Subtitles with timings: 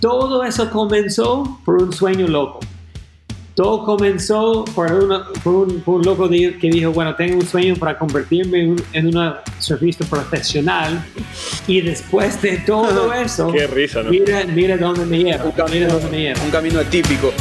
[0.00, 2.60] todo eso comenzó por un sueño loco.
[3.54, 9.06] Todo comenzó por, un, loco que dijo, bueno, tengo un sueño para convertirme en, en
[9.08, 11.04] una surfista profesional
[11.66, 14.10] y después de todo eso, Qué risa, ¿no?
[14.10, 15.44] mira, mira dónde me lleva.
[15.44, 16.40] Un camino, dónde me lleva.
[16.44, 17.32] Un camino atípico.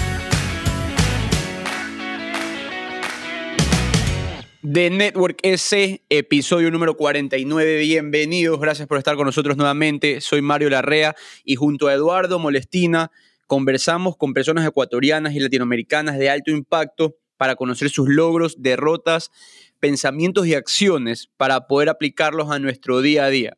[4.77, 7.79] De Network S, episodio número 49.
[7.79, 10.21] Bienvenidos, gracias por estar con nosotros nuevamente.
[10.21, 13.09] Soy Mario Larrea y junto a Eduardo Molestina
[13.47, 19.31] conversamos con personas ecuatorianas y latinoamericanas de alto impacto para conocer sus logros, derrotas,
[19.79, 23.57] pensamientos y acciones para poder aplicarlos a nuestro día a día.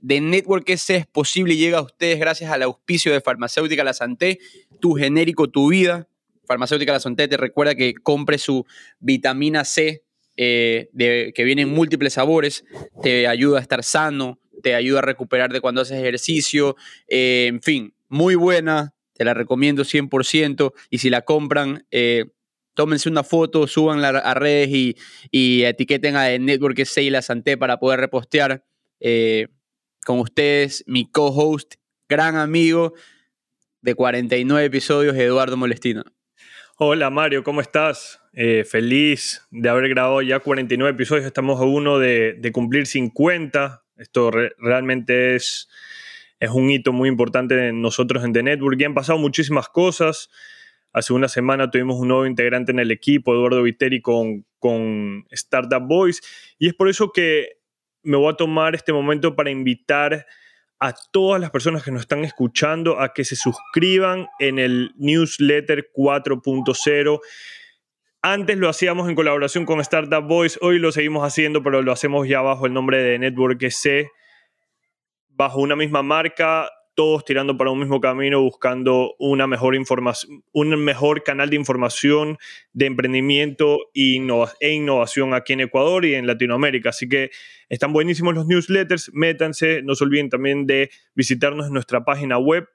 [0.00, 3.94] De Network S es posible y llega a ustedes gracias al auspicio de Farmacéutica La
[3.94, 4.38] Santé,
[4.78, 6.06] tu genérico, tu vida.
[6.46, 8.64] Farmacéutica La Santé te recuerda que compre su
[9.00, 10.04] vitamina C
[10.44, 12.64] eh, de, que vienen múltiples sabores,
[13.00, 16.74] te ayuda a estar sano, te ayuda a recuperar de cuando haces ejercicio,
[17.06, 22.24] eh, en fin, muy buena, te la recomiendo 100% y si la compran, eh,
[22.74, 24.68] tómense una foto, suban a redes
[25.30, 28.64] y, etiqueten a Network y la Santé para poder repostear
[30.04, 31.74] con ustedes, mi co-host,
[32.08, 32.94] gran amigo
[33.80, 36.02] de 49 episodios, Eduardo Molestina.
[36.78, 38.21] Hola Mario, ¿cómo estás?
[38.34, 41.26] Eh, feliz de haber grabado ya 49 episodios.
[41.26, 43.84] Estamos a uno de, cumplir 50.
[43.96, 45.68] Esto realmente es,
[46.40, 48.80] es un hito muy importante en nosotros en The Network.
[48.80, 50.30] Y han pasado muchísimas cosas.
[50.92, 55.82] Hace una semana tuvimos un nuevo integrante en el equipo, Eduardo Viteri, con, con Startup
[55.82, 56.22] Boys.
[56.58, 57.58] Y es por eso que
[58.02, 60.26] me voy a tomar este momento para invitar
[60.78, 65.90] a todas las personas que nos están escuchando a que se suscriban en el newsletter
[65.94, 67.20] 4.0
[68.22, 72.28] antes lo hacíamos en colaboración con Startup Voice, hoy lo seguimos haciendo, pero lo hacemos
[72.28, 74.08] ya bajo el nombre de Network C,
[75.28, 80.68] bajo una misma marca, todos tirando para un mismo camino, buscando una mejor información, un
[80.84, 82.38] mejor canal de información
[82.72, 84.20] de emprendimiento e,
[84.60, 86.90] e innovación aquí en Ecuador y en Latinoamérica.
[86.90, 87.30] Así que
[87.68, 92.68] están buenísimos los newsletters, métanse, no se olviden también de visitarnos en nuestra página web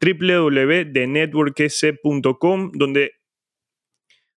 [0.00, 3.12] www.networkc.com, donde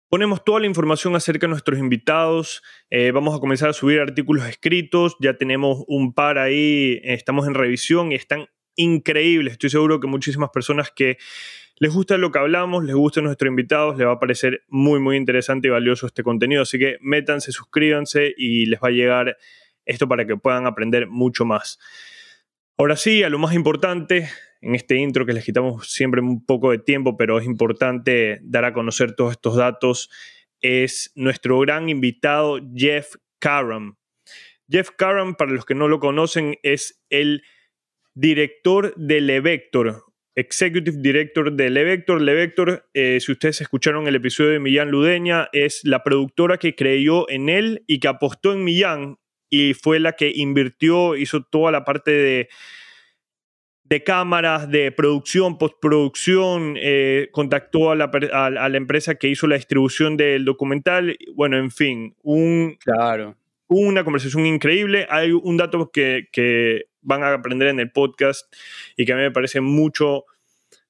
[0.09, 2.63] Ponemos toda la información acerca de nuestros invitados.
[2.89, 5.15] Eh, vamos a comenzar a subir artículos escritos.
[5.19, 6.99] Ya tenemos un par ahí.
[7.03, 9.53] Eh, estamos en revisión y están increíbles.
[9.53, 11.17] Estoy seguro que muchísimas personas que
[11.77, 15.15] les gusta lo que hablamos, les gusta nuestros invitados, les va a parecer muy, muy
[15.15, 16.63] interesante y valioso este contenido.
[16.63, 19.37] Así que métanse, suscríbanse y les va a llegar
[19.85, 21.77] esto para que puedan aprender mucho más.
[22.77, 24.27] Ahora sí, a lo más importante,
[24.61, 28.65] en este intro que les quitamos siempre un poco de tiempo, pero es importante dar
[28.65, 30.09] a conocer todos estos datos,
[30.61, 33.97] es nuestro gran invitado Jeff Karam.
[34.69, 37.43] Jeff Karam, para los que no lo conocen, es el
[38.13, 40.03] director de Levector,
[40.39, 42.21] Executive Director de Levector.
[42.21, 47.29] Levector, eh, si ustedes escucharon el episodio de Millán Ludeña, es la productora que creyó
[47.29, 49.17] en él y que apostó en Millán
[49.49, 52.49] y fue la que invirtió, hizo toda la parte de
[53.89, 59.55] de cámaras, de producción, postproducción, eh, contactó a la, a, la, empresa que hizo la
[59.55, 61.17] distribución del documental.
[61.33, 63.35] Bueno, en fin, un, claro.
[63.67, 65.07] una conversación increíble.
[65.09, 68.53] Hay un dato que, que, van a aprender en el podcast
[68.97, 70.25] y que a mí me parece mucho...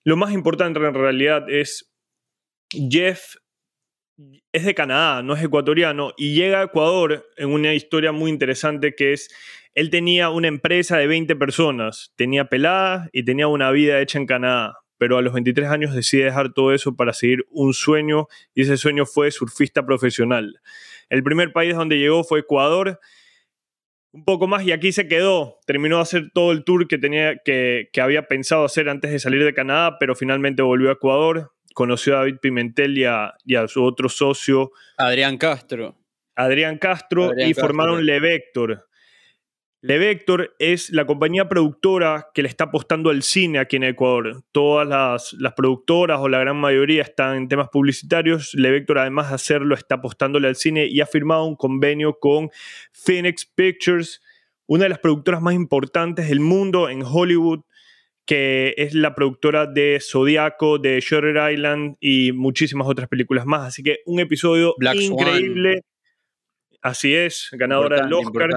[0.03, 1.89] Lo más importante en realidad es
[2.69, 3.35] Jeff
[4.51, 8.95] es de Canadá, no es ecuatoriano, y llega a Ecuador en una historia muy interesante
[8.95, 9.29] que es
[9.75, 14.25] él tenía una empresa de 20 personas, tenía pelada y tenía una vida hecha en
[14.25, 18.63] Canadá, pero a los 23 años decide dejar todo eso para seguir un sueño y
[18.63, 20.59] ese sueño fue surfista profesional.
[21.09, 22.99] El primer país donde llegó fue Ecuador,
[24.11, 25.59] un poco más y aquí se quedó.
[25.65, 29.43] Terminó de hacer todo el tour que, tenía, que, había pensado hacer antes de salir
[29.43, 31.53] de Canadá, pero finalmente volvió a Ecuador.
[31.73, 33.33] Conoció a David Pimentel y a,
[33.67, 34.71] su otro socio.
[34.97, 35.95] Adrián Castro.
[36.35, 38.88] Adrián Castro y formaron Levector.
[39.81, 44.43] Levector es la compañía productora que le está apostando al cine aquí en Ecuador.
[44.51, 44.85] Todas
[45.37, 48.53] las, productoras o la gran mayoría están en temas publicitarios.
[48.55, 52.49] Levector, además de hacerlo, está apostándole al cine y ha firmado un convenio con
[52.91, 54.21] Phoenix Pictures,
[54.65, 57.61] una de las productoras más importantes del mundo en Hollywood,
[58.25, 63.67] que es la productora de Zodiaco, de Shutter Island y muchísimas otras películas más.
[63.67, 65.83] Así que un episodio increíble.
[66.81, 68.49] Así es, ganadora del Oscar.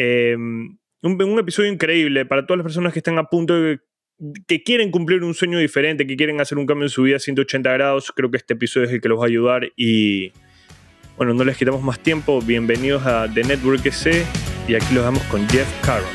[0.00, 3.80] Em, un, episodio increíble para todas las personas que están a punto de
[4.46, 7.18] que quieren cumplir un sueño diferente, que quieren hacer un cambio en su vida a
[7.18, 10.32] 180 grados, creo que este episodio es el que los va a ayudar y
[11.16, 14.24] bueno, no les quitamos más tiempo, bienvenidos a The Network C
[14.68, 16.08] y aquí los damos con Jeff Caron.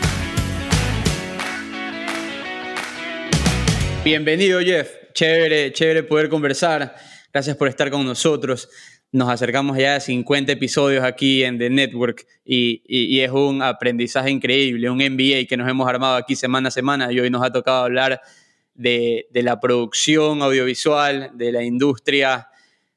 [4.05, 4.89] Bienvenido, Jeff.
[5.13, 6.95] Chévere, chévere poder conversar.
[7.33, 8.69] Gracias por estar con nosotros.
[9.13, 14.89] Nos acercamos ya a 50 episodios aquí en The Network y, es un aprendizaje increíble,
[14.89, 17.83] un MBA que nos hemos armado aquí semana a semana y hoy nos ha tocado
[17.83, 18.21] hablar
[18.73, 22.47] de, la producción audiovisual, de la industria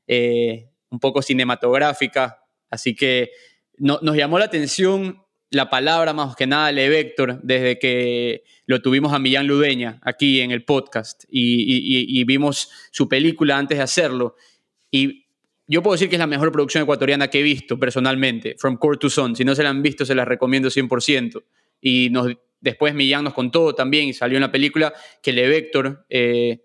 [0.07, 2.43] eh, un poco cinematográfica.
[2.71, 3.33] Así que
[3.77, 9.13] nos llamó la atención la palabra más que nada Le Vector desde que lo tuvimos
[9.13, 14.35] a Millán Ludeña aquí en el podcast y, vimos su película antes de hacerlo.
[14.91, 15.26] Y
[15.69, 18.99] yo puedo decir que es la mejor producción ecuatoriana que he visto personalmente, From Core
[18.99, 19.35] to Son.
[19.35, 21.43] Si no se la han visto, se la recomiendo 100%.
[21.81, 24.93] Y nos, después Millán nos contó también y salió en la película
[25.23, 26.63] que Le Vector, eh,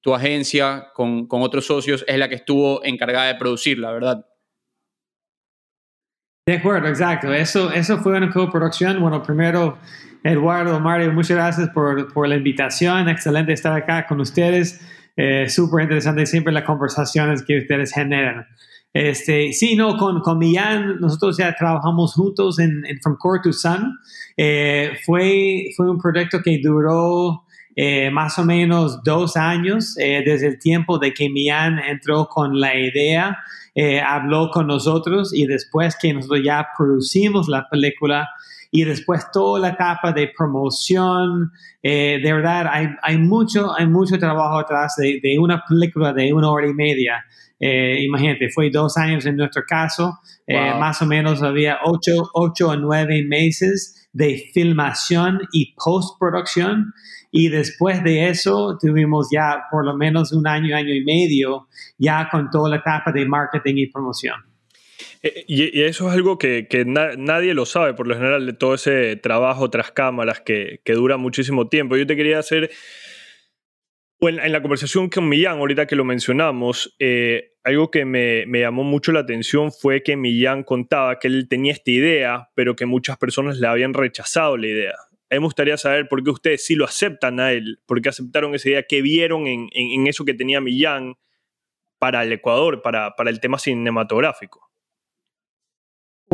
[0.00, 4.26] tu agencia con, con otros socios, es la que estuvo encargada de producirla, ¿verdad?
[6.46, 7.32] De acuerdo, exacto.
[7.32, 9.00] Eso, eso fue una coproducción.
[9.00, 9.78] Bueno, primero,
[10.22, 13.08] Eduardo, Mario, muchas gracias por, por la invitación.
[13.08, 14.82] Excelente estar acá con ustedes.
[15.16, 18.46] Eh, Súper interesante siempre las conversaciones que ustedes generan.
[18.94, 23.98] Este, sí, no, con, con Millán, nosotros ya trabajamos juntos en, From Core to Sun.
[24.36, 27.42] Eh, fue, fue un proyecto que duró
[27.74, 32.60] eh, más o menos dos años eh, desde el tiempo de que Millán entró con
[32.60, 33.36] la idea
[34.06, 38.28] habló con nosotros y después que nosotros ya producimos la película
[38.76, 44.18] y después toda la etapa de promoción, eh, de verdad hay, hay, mucho, hay mucho
[44.18, 47.24] trabajo atrás de, de una película de una hora y media.
[47.60, 50.18] Eh, imagínate, fue dos años en nuestro caso,
[50.48, 56.92] más o menos había ocho, ocho o nueve meses de filmación y postproducción.
[57.30, 62.28] Y después de eso tuvimos ya por lo menos un año, año y medio ya
[62.28, 64.53] con toda la etapa de marketing y promoción.
[65.24, 69.16] Eh, y, eso es algo que, nadie lo sabe por lo general de todo ese
[69.16, 71.96] trabajo tras cámaras que, dura muchísimo tiempo.
[71.96, 72.70] Yo te quería hacer,
[74.20, 78.84] en, la conversación con Millán, ahorita que lo mencionamos, eh, algo que me, me, llamó
[78.84, 83.16] mucho la atención fue que Millán contaba que él tenía esta idea, pero que muchas
[83.16, 84.94] personas le habían rechazado la idea
[85.40, 88.68] me gustaría saber por qué ustedes sí lo aceptan a él, por qué aceptaron esa
[88.68, 91.14] idea, qué vieron en, eso que tenía Millán
[91.98, 94.63] para el Ecuador, para, para el tema cinematográfico.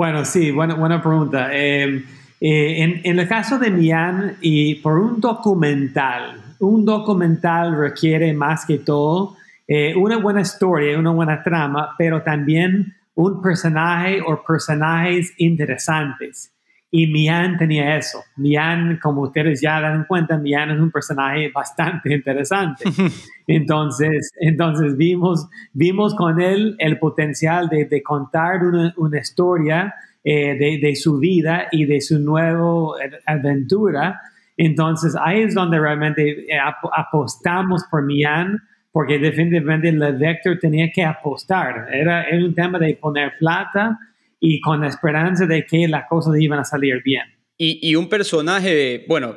[0.01, 1.55] Bueno, sí, buena, buena pregunta.
[1.55, 2.03] Em,
[2.41, 8.79] eh, en, el caso de Millán, y por un documental, un documental requiere más que
[8.79, 9.37] todo
[9.69, 16.51] eh, una buena historia, una buena trama, pero también un personaje o personajes interesantes.
[16.93, 18.19] Y Mian tenía eso.
[18.37, 22.85] Mian, como ustedes ya dan cuenta, Mian es un personaje bastante interesante.
[23.47, 29.93] Entonces, entonces vimos, vimos con él el potencial de, de contar una, una historia
[30.23, 32.95] eh, de, de, su vida y de su nueva
[33.27, 34.21] aventura.
[34.57, 36.59] Entonces, ahí es donde realmente eh,
[36.93, 38.63] apostamos por Mian,
[38.93, 41.89] porque definitivamente el Vector tenía que apostar.
[41.93, 43.99] Era, era un tema de poner plata
[44.41, 47.23] y con la esperanza de que las cosas iban a salir bien.
[47.63, 49.37] Y, un personaje, bueno,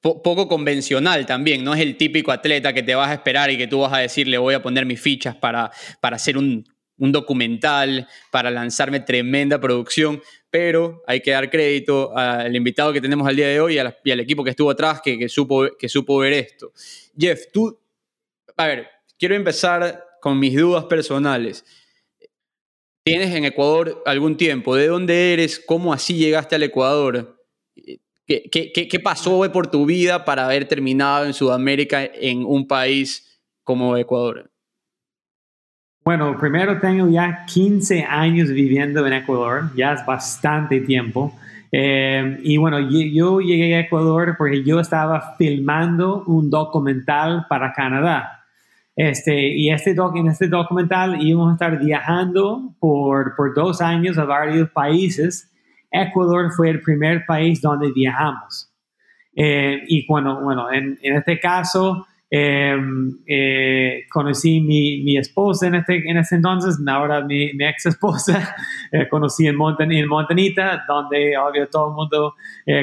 [0.00, 3.66] poco convencional también, no es el típico atleta que te vas a esperar y que
[3.66, 6.64] tú vas a decirle voy a poner mis fichas para, para hacer un,
[6.96, 13.34] documental, para lanzarme tremenda producción, pero hay que dar crédito al invitado que tenemos al
[13.34, 16.34] día de hoy y, al equipo que estuvo atrás que, que, supo, que supo ver
[16.34, 16.70] esto.
[17.18, 17.80] Jeff, tú,
[18.56, 18.86] a ver,
[19.18, 21.64] quiero empezar con mis dudas personales
[23.08, 24.74] tienes en Ecuador algún tiempo.
[24.74, 25.58] ¿De dónde eres?
[25.58, 27.36] ¿Cómo así llegaste al Ecuador?
[28.26, 33.96] ¿Qué, qué, pasó por tu vida para haber terminado en Sudamérica en un país como
[33.96, 34.50] Ecuador?
[36.04, 41.34] Bueno, primero tengo ya 15 años viviendo en Ecuador, ya es bastante tiempo.
[41.72, 48.37] Eh, y bueno, yo llegué a Ecuador porque yo estaba filmando un documental para Canadá.
[48.98, 54.18] Este, y este doc, en este documental íbamos a estar viajando por, por dos años
[54.18, 55.52] a varios países.
[55.88, 58.74] Ecuador fue el primer país donde viajamos.
[59.36, 65.76] Eh, y bueno, bueno en, en este caso, em, eh, conocí mi, mi, esposa en
[65.76, 68.56] este, en ese entonces, ahora mi, mi ex esposa,
[68.90, 72.34] eh, conocí en, Montan en Montanita, donde obvio todo el mundo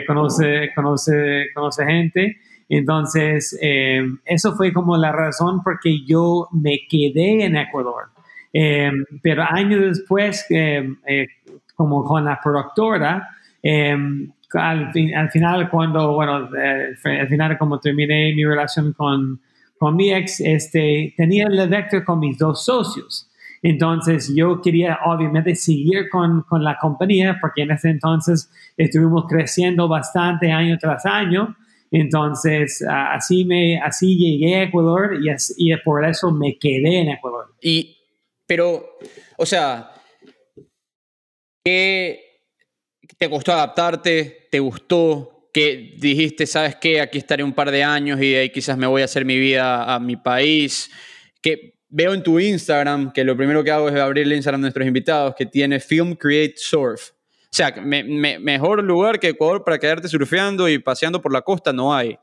[0.08, 2.38] conoce, conoce, conoce gente.
[2.68, 8.06] Entonces, eh, eso fue como la razón por que yo me quedé en Ecuador.
[8.52, 8.92] Eh,
[9.22, 10.88] pero años después, eh,
[11.76, 13.30] como con la productora,
[14.54, 14.92] al,
[15.32, 19.42] final, cuando, bueno, al final, como terminé mi relación con,
[19.78, 23.30] con mi ex, este, tenía el vector con mis dos socios.
[23.62, 29.88] Entonces yo quería obviamente seguir con, con, la compañía porque en ese entonces estuvimos creciendo
[29.88, 31.56] bastante año tras año
[31.92, 37.46] Entonces, así, me, así llegué a Ecuador y, y por eso me quedé en Ecuador.
[37.62, 37.98] Y,
[38.46, 38.98] pero,
[39.38, 39.92] o sea,
[41.64, 42.20] ¿qué
[43.18, 44.48] te costó adaptarte?
[44.52, 45.50] ¿Te gustó?
[45.54, 47.00] ¿Qué dijiste, sabes qué?
[47.00, 49.94] Aquí estaré un par de años y ahí quizás me voy a hacer mi vida
[49.94, 50.92] a mi país.
[51.42, 54.66] Que veo en tu Instagram que lo primero que hago es abrir el Instagram de
[54.66, 57.12] nuestros invitados que tiene Film Create Surf.
[57.56, 62.18] Sea, mejor lugar que Ecuador para quedarte surfeando y paseando por la costa no hay.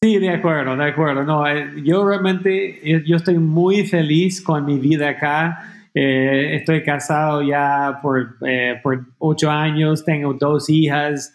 [0.00, 1.24] Sí, de acuerdo, de acuerdo.
[1.24, 5.88] No, eh, yo realmente, eh, yo estoy muy feliz con mi vida acá.
[5.92, 8.36] Eh, estoy casado ya por,
[8.84, 11.34] por, ocho años, tengo dos hijas.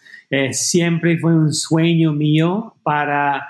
[0.52, 3.46] siempre fue un sueño mío para,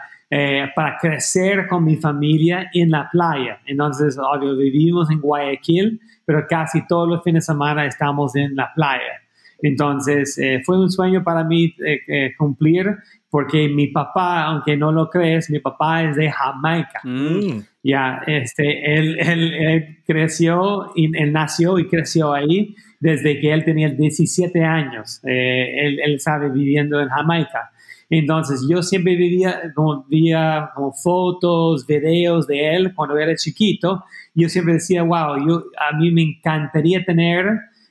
[0.75, 3.61] para crecer con mi familia en la playa.
[3.64, 8.72] Entonces, obvio, vivimos en Guayaquil, pero casi todos los fines de semana estamos en la
[8.72, 9.20] playa.
[9.60, 12.87] Entonces, eh, fue un sueño para mí eh, eh, cumplir
[13.28, 17.00] porque mi papá, aunque no lo crees, mi papá es de Jamaica.
[17.02, 17.62] Mm.
[17.82, 23.88] Ya, este, él, él, creció, y, él nació y creció ahí desde que él tenía
[23.88, 25.20] 17 años.
[25.25, 27.72] él, él sabe viviendo en Jamaica.
[28.08, 34.04] Entonces yo siempre vivía, como veía como fotos, videos de él cuando era chiquito.
[34.40, 37.47] Yo siempre decía, wow, yo, a mí me encantaría tener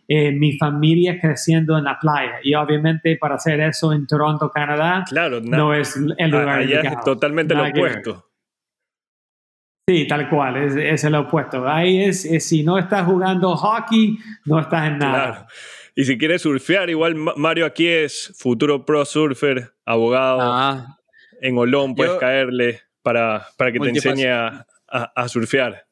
[0.08, 2.40] eh, mi familia creciendo en la playa.
[2.44, 7.02] Y obviamente para hacer eso en Toronto, Canadá, claro, no es el lugar allá es
[7.04, 8.26] totalmente lo opuesto.
[9.88, 11.68] Sí, tal cual, es, es, el opuesto.
[11.68, 15.32] Ahí es, si no estás jugando hockey, no estás en nada.
[15.32, 15.48] Claro.
[15.96, 20.40] Y si quieres surfear, igual Mario aquí es futuro pro surfer, abogado.
[20.42, 20.98] Ah.
[21.42, 25.86] En Olón puedes caerle para, para que te enseñe a, a, surfear.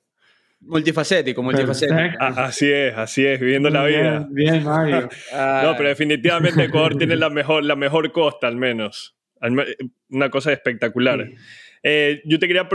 [0.60, 2.00] Multifacético, multifacético.
[2.20, 4.28] así es, así es, viviendo la vida.
[4.30, 5.10] Bien, Mario.
[5.32, 9.16] no, pero definitivamente Ecuador tiene la mejor, la mejor costa, al menos.
[10.10, 11.30] Una cosa espectacular.
[11.84, 12.68] Eh, yo, te quería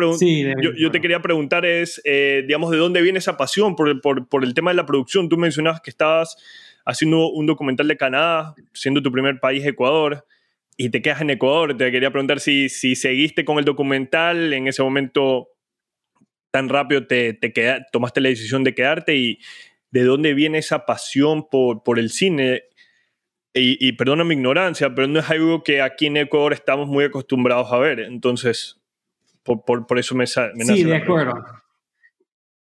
[0.79, 4.45] yo, te quería preguntar es, eh, digamos, ¿de dónde viene esa pasión por, por, por,
[4.45, 5.29] el tema de la producción?
[5.29, 6.37] Tú mencionabas que estabas
[6.85, 10.25] haciendo un documental de Canadá, siendo tu primer país Ecuador,
[10.77, 11.77] y te quedas en Ecuador.
[11.77, 15.49] Te quería preguntar si, si seguiste con el documental, en ese momento
[16.52, 17.52] tan rápido te, te
[17.90, 19.38] tomaste la decisión de quedarte y
[19.90, 22.64] de dónde viene esa pasión por, por el cine.
[23.54, 27.04] Y, y, perdona mi ignorancia, pero no es algo que aquí en Ecuador estamos muy
[27.04, 28.00] acostumbrados a ver.
[28.00, 28.80] Entonces,
[29.42, 31.35] por, por, por eso me, me Sí, de acuerdo.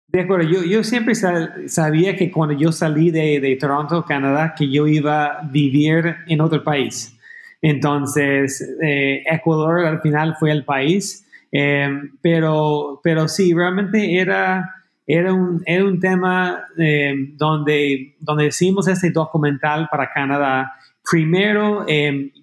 [0.06, 4.70] De acuerdo, yo, yo siempre sabía que cuando yo salí de, de, Toronto, Canadá, que
[4.70, 7.14] yo iba a vivir en otro país.
[7.60, 11.88] Entonces, eh, Ecuador al final fue el país, eh,
[12.20, 14.74] pero, pero sí, realmente era,
[15.06, 20.72] era, un, era un tema eh, donde, donde hicimos este documental para Canadá.
[21.10, 21.86] Primero,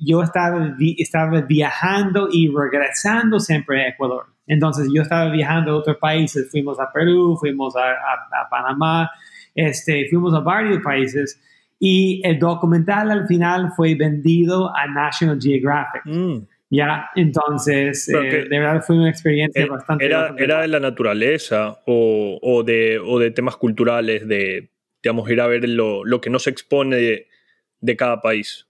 [0.01, 4.25] yo estaba, estaba viajando y regresando siempre a Ecuador.
[4.47, 9.09] Entonces yo estaba viajando a otros países, fuimos a Perú, fuimos a, a, Panamá,
[9.53, 11.41] este, fuimos a varios países
[11.79, 16.01] y el documental al final fue vendido a National Geographic.
[16.05, 16.37] Mm.
[16.69, 20.05] Ya, entonces, eh, de verdad fue una experiencia eh, bastante...
[20.05, 24.69] Era, era, de la naturaleza o, o, de, o, de, temas culturales, de,
[25.03, 27.27] digamos, ir a ver lo, lo que no se expone de,
[27.81, 28.67] de cada país.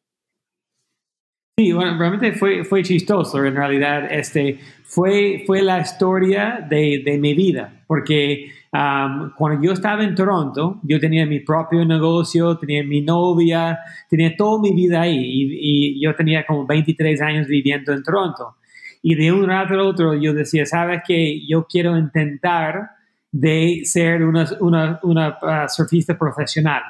[1.57, 3.43] Sí, bueno, realmente fue, fue chistoso.
[3.43, 9.71] En realidad, este, fue, fue la historia de, de mi vida, porque um, cuando yo
[9.71, 13.79] estaba en Toronto, yo tenía mi propio negocio, tenía mi novia,
[14.09, 18.55] tenía toda mi vida ahí y, y yo tenía como 23 años viviendo en Toronto.
[19.01, 22.89] Y de un rato al otro yo decía, sabes que yo quiero intentar
[23.31, 26.81] de ser una, una, una uh, surfista profesional.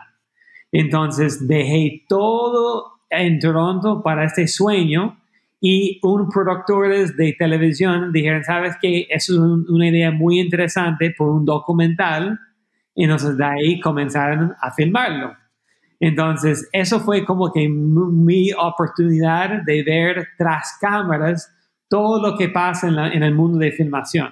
[0.72, 5.18] Entonces dejé todo en Toronto para este sueño
[5.62, 11.46] y un productor de televisión dijeron, sabes que es una idea muy interesante por un
[11.46, 12.40] documental,
[12.94, 15.34] y entonces de ahí comenzaron a filmarlo.
[16.00, 21.52] Entonces, eso fue como que mi oportunidad de ver tras cámaras
[21.88, 24.30] todo lo que pasa en, el mundo de filmación.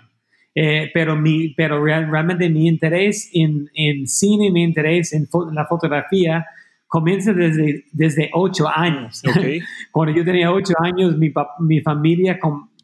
[0.55, 6.45] Eh, pero mi, pero realmente mi interés en, en cine, mi interés en la fotografía
[6.93, 9.23] comienza desde, desde ocho años.
[9.91, 12.37] Cuando yo tenía ocho años, mi, mi familia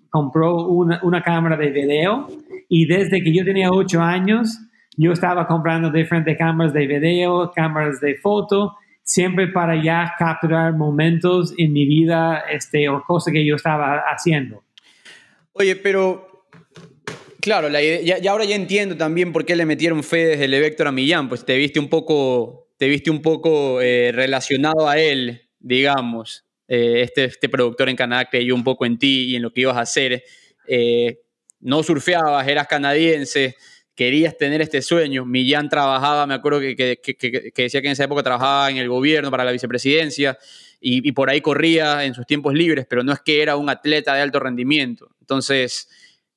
[0.10, 2.28] compró una, una, cámara de video
[2.68, 4.58] y desde que yo tenía ocho años,
[4.98, 11.54] yo estaba comprando diferentes cámaras de video, cámaras de foto, siempre para ya capturar momentos
[11.60, 14.64] en mi vida este, o cosas que yo estaba haciendo.
[15.54, 16.26] Oye, pero
[17.42, 20.88] Claro, la ya, ahora ya entiendo también por qué le metieron fe desde el Vector
[20.88, 25.50] a Millán, pues te viste un poco te viste un poco eh, relacionado a él,
[25.60, 26.46] digamos.
[26.70, 29.62] eh, este, este productor en Canadá creyó un poco en ti y en lo que
[29.62, 30.24] ibas a hacer.
[30.66, 31.20] Eh,
[31.60, 33.58] no surfeabas, eras canadiense,
[33.96, 35.26] querías tener este sueño.
[35.26, 39.30] Millán trabajaba, me acuerdo que, que, decía que en esa época trabajaba en el gobierno
[39.30, 40.38] para la vicepresidencia
[40.80, 44.16] y, por ahí corría en sus tiempos libres, pero no es que era un atleta
[44.16, 45.14] de alto rendimiento.
[45.20, 45.90] Entonces,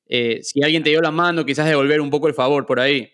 [0.08, 3.12] eh, si alguien te dio la mano, quizás devolver un poco el favor por ahí.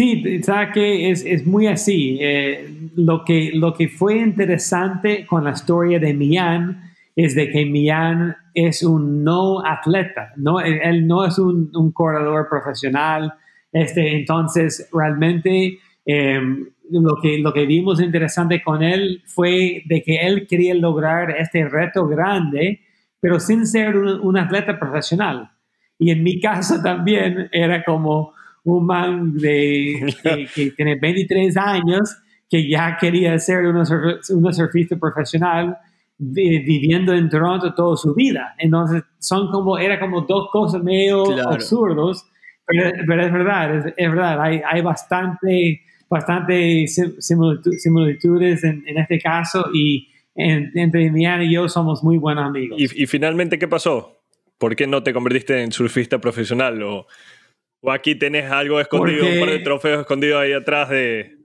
[0.00, 2.16] Sí, sabes que es, es, muy así.
[2.22, 7.66] Eh, lo, que, lo que fue interesante con la historia de Millán es de que
[7.66, 10.58] Millán es un no atleta, ¿no?
[10.58, 13.34] Él, no es un, un, corredor profesional.
[13.70, 20.16] Este, entonces, realmente em, lo, que, lo que vimos interesante con él fue de que
[20.26, 22.80] él quería lograr este reto grande,
[23.20, 25.50] pero sin ser un, atleta profesional.
[25.98, 28.32] Y en mi caso también era como
[28.64, 30.14] un man de,
[30.54, 32.16] que, tiene 23 años
[32.48, 33.84] que ya quería ser una,
[34.30, 35.76] una surfista profesional
[36.18, 38.54] viviendo en Toronto toda su vida.
[38.58, 42.26] Entonces, son como, era como dos cosas medio absurdos,
[42.66, 42.88] pero,
[43.22, 51.10] es verdad, es, verdad, hay, hay bastante, bastante similitudes en, en este caso y entre
[51.10, 52.80] Mian y yo somos muy buenos amigos.
[52.80, 54.22] ¿Y, finalmente qué pasó?
[54.58, 56.82] ¿Por qué no te convertiste en surfista profesional?
[56.82, 57.06] ¿O,
[57.80, 61.38] o aquí tenés algo escondido, un par de trofeos escondidos ahí atrás de,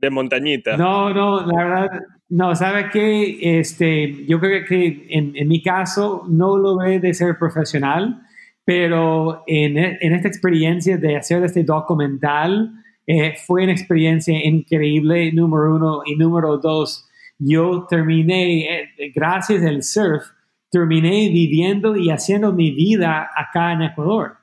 [0.00, 0.76] de montañita?
[0.76, 1.88] No, no, la verdad,
[2.28, 3.58] no, ¿sabe qué?
[3.58, 8.22] Este, yo creo que en, en mi caso no lo ve de ser profesional,
[8.64, 12.72] pero en, en esta experiencia de hacer este documental
[13.06, 17.06] eh, fue una experiencia increíble, número uno, y número dos,
[17.38, 20.24] yo terminé, eh, gracias al surf,
[20.70, 24.38] terminé viviendo y haciendo mi vida acá en Ecuador.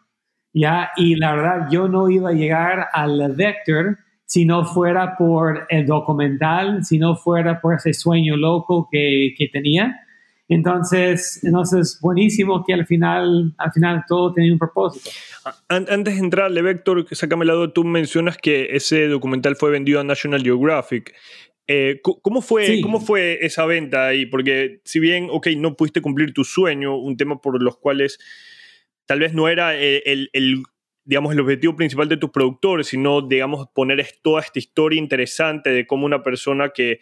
[0.54, 0.92] ¿Ya?
[0.96, 5.86] Y la verdad, yo no iba a llegar al Vector si no fuera por el
[5.86, 10.06] documental, si no fuera por ese sueño loco que, que tenía.
[10.48, 15.10] Entonces, entonces, buenísimo que al final, al final todo tenía un propósito.
[15.70, 20.04] Antes de entrarle, Vector, sácame la duda, tú mencionas que ese documental fue vendido a
[20.04, 21.14] National Geographic.
[21.68, 24.26] Eh, ¿cómo, fue, ¿Cómo fue esa venta ahí?
[24.26, 28.20] Porque si bien, ok, no pudiste cumplir tu sueño, un tema por los cuales
[29.12, 30.64] tal vez no era el, el,
[31.04, 35.86] digamos, el objetivo principal de tus productores, sino, digamos, poner toda esta historia interesante de
[35.86, 37.02] cómo una persona que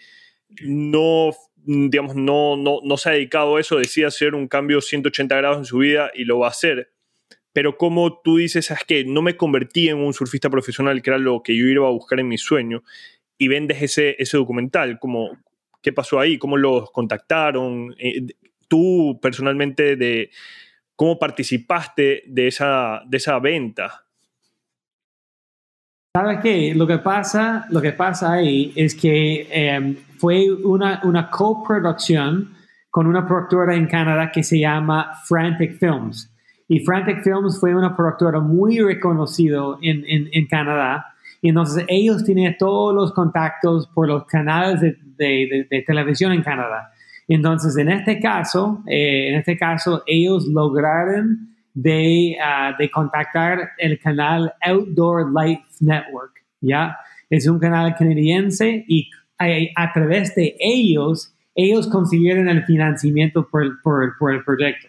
[0.64, 5.36] no, digamos, no, no, no se ha dedicado a eso, decide hacer un cambio 180
[5.36, 6.92] grados en su vida y lo va a hacer.
[7.54, 11.20] Pero como tú dices, es que no me convertí en un surfista profesional, que era
[11.20, 12.82] lo que yo iba a buscar en mi sueño,
[13.38, 15.38] y vendes ese, ese documental, como,
[15.84, 16.40] ¿qué pasó ahí?
[16.40, 17.94] ¿Cómo los contactaron?
[18.00, 18.26] Eh,
[18.68, 20.32] tú personalmente, de,
[21.00, 24.04] ¿cómo participaste de esa, de esa venta?
[26.14, 26.74] ¿Sabes qué?
[26.76, 32.54] Lo que pasa, lo que pasa ahí es que em, fue una, una coproducción
[32.90, 36.36] con una productora en Canadá que se llama Frantic Films.
[36.68, 41.14] Y Frantic Films fue una productora muy reconocida en, en, en, Canadá.
[41.42, 46.44] Y entonces ellos tenían todos los contactos por los canales de, de, de televisión en
[46.44, 46.92] Canadá.
[47.30, 54.00] Entonces, en este caso, eh, en este caso, ellos lograron de, uh, de, contactar el
[54.00, 56.98] canal Outdoor Life Network, ¿ya?
[57.30, 63.80] Es un canal canadiense y a, a través de ellos, ellos consiguieron el financiamiento por,
[63.84, 64.88] por, por el proyecto,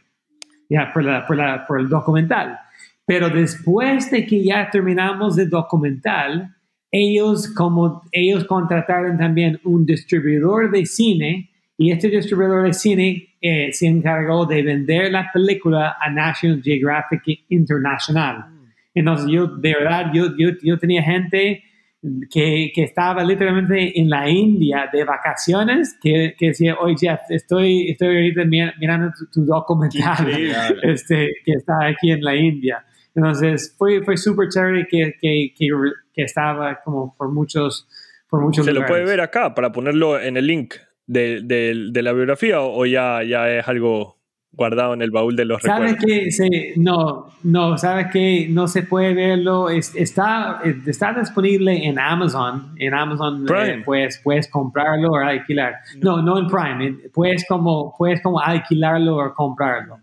[0.70, 0.90] ¿ya?
[0.94, 2.59] Por, la, la, por el documental.
[3.05, 6.57] Pero después de que ya terminamos el documental,
[6.90, 11.49] ellos, como ellos contrataron también un distribuidor de cine
[11.80, 17.22] y este distribuidor de cine eh, se encargó de vender la película a National Geographic
[17.48, 18.44] International.
[18.94, 21.64] Entonces yo, de verdad, yo, yo, yo tenía gente
[22.30, 27.88] que, que, estaba literalmente en la India de vacaciones, que, que decía, oye Jeff, estoy,
[27.88, 28.44] estoy ahorita
[28.78, 30.28] mirando tu, documental
[30.82, 32.84] este, que está aquí en la India.
[33.14, 37.88] Entonces fue, fue súper chévere que, que, que, estaba como por muchos,
[38.28, 40.74] por muchos Se lo puede ver acá para ponerlo en el link
[41.06, 44.20] de, la biografía o, ya, ya es algo
[44.52, 46.36] guardado en el baúl de los ¿Sabes recuerdos?
[46.38, 49.70] Que no, no, sabes que no se puede verlo.
[49.70, 52.74] está, está disponible en Amazon.
[52.76, 55.76] En Amazon eh, puedes, puedes comprarlo o alquilar.
[56.02, 56.98] No, no en Prime.
[57.12, 59.98] Puedes como, puedes como alquilarlo o comprarlo.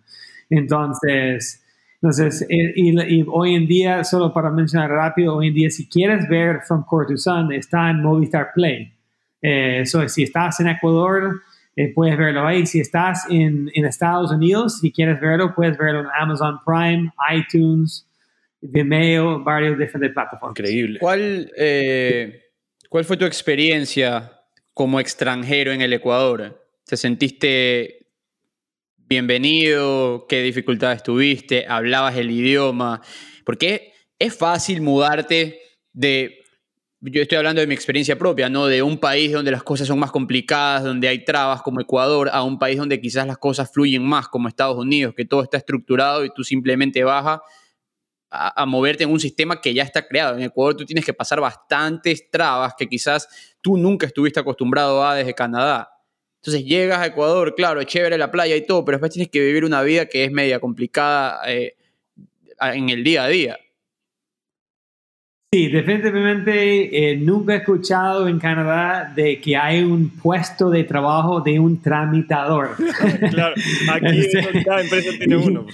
[0.49, 1.63] Entonces,
[2.01, 6.27] entonces eh, y, hoy en día, solo para mencionar rápido, hoy en día si quieres
[6.29, 8.96] ver From Core to Sun, está en Movistar Play.
[9.41, 11.41] Eh, si estás en Ecuador,
[11.75, 12.65] eh, puedes verlo ahí.
[12.65, 18.07] Si estás en, en, Estados Unidos, si quieres verlo, puedes verlo en Amazon Prime, iTunes,
[18.61, 20.59] Vimeo, varios diferentes plataformas.
[20.59, 20.99] Increíble.
[20.99, 22.45] ¿Cuál, eh,
[22.89, 24.31] ¿Cuál fue tu experiencia
[24.73, 26.67] como extranjero en el Ecuador?
[26.85, 28.07] ¿Te sentiste
[28.97, 30.25] bienvenido?
[30.27, 31.65] ¿Qué dificultades tuviste?
[31.67, 33.01] ¿Hablabas el idioma?
[33.45, 35.59] Porque es fácil mudarte
[35.93, 36.36] de
[37.01, 38.65] yo estoy hablando de mi experiencia propia, ¿no?
[38.65, 42.41] De un país donde las cosas son más complicadas, donde hay trabas como Ecuador, a
[42.43, 46.25] un país donde quizás las cosas fluyen más como Estados Unidos, que todo está estructurado
[46.25, 47.39] y tú simplemente vas
[48.29, 50.37] a, moverte en un sistema que ya está creado.
[50.37, 55.15] En Ecuador tú tienes que pasar bastantes trabas que quizás tú nunca estuviste acostumbrado a
[55.15, 55.89] desde Canadá.
[56.41, 59.39] Entonces llegas a Ecuador, claro, es chévere la playa y todo, pero después tienes que
[59.39, 61.77] vivir una vida que es media complicada eh,
[62.59, 63.57] en el día a día.
[65.53, 71.39] Sí, definitivamente eh, nunca he escuchado en Canadá de que hay un puesto de trabajo
[71.39, 72.75] de un tramitador.
[73.31, 73.55] claro,
[73.93, 75.65] aquí este, cada empresa tiene uno.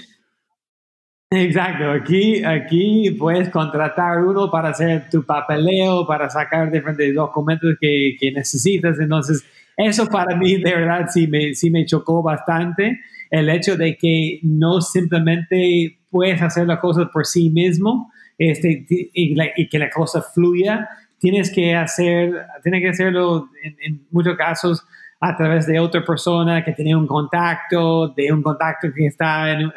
[1.32, 8.16] Exacto, aquí, aquí puedes contratar uno para hacer tu papeleo, para sacar diferentes documentos que,
[8.20, 9.00] que necesitas.
[9.00, 9.44] Entonces,
[9.76, 13.00] eso para mí de verdad sí me, sí me chocó bastante.
[13.32, 19.70] El hecho de que no simplemente puedes hacer las cosas por sí mismo, este, y,
[19.70, 20.88] que la cosa fluya,
[21.20, 23.50] tienes que hacer, tienes que hacerlo
[23.82, 24.86] en, muchos casos
[25.20, 29.72] a través de otra persona que tiene un contacto, de un contacto que está en,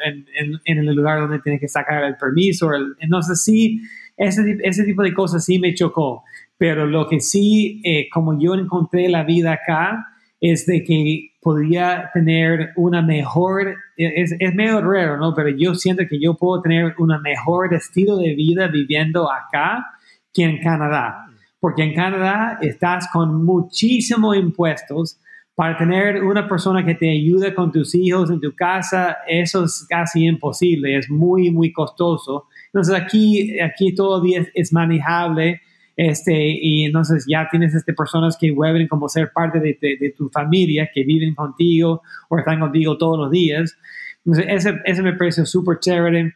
[0.65, 2.69] el lugar donde tiene que sacar el permiso.
[2.99, 3.81] entonces sí,
[4.17, 6.23] ese, ese, tipo de cosas sí me chocó.
[6.57, 10.07] Pero lo que sí, eh, como yo encontré la vida acá,
[10.41, 15.33] es de que podría tener una mejor, es, es medio raro, ¿no?
[15.33, 19.85] Pero yo siento que yo puedo tener un mejor estilo de vida viviendo acá
[20.33, 21.25] que en Canadá.
[21.61, 25.21] Porque en Canadá estás con muchísimos impuestos.
[25.55, 29.85] Para tener una persona que te ayude con tus hijos en tu casa, eso es
[29.87, 32.47] casi imposible, es muy, muy costoso.
[32.65, 35.61] Entonces aquí, aquí todavía es manejable
[35.97, 36.31] este,
[36.61, 40.91] y entonces ya tienes este, personas que vuelven como ser parte de, de, tu familia,
[40.93, 43.75] que viven contigo o están contigo todos los días.
[44.23, 46.35] Entonces, ese, ese me parece súper chévere.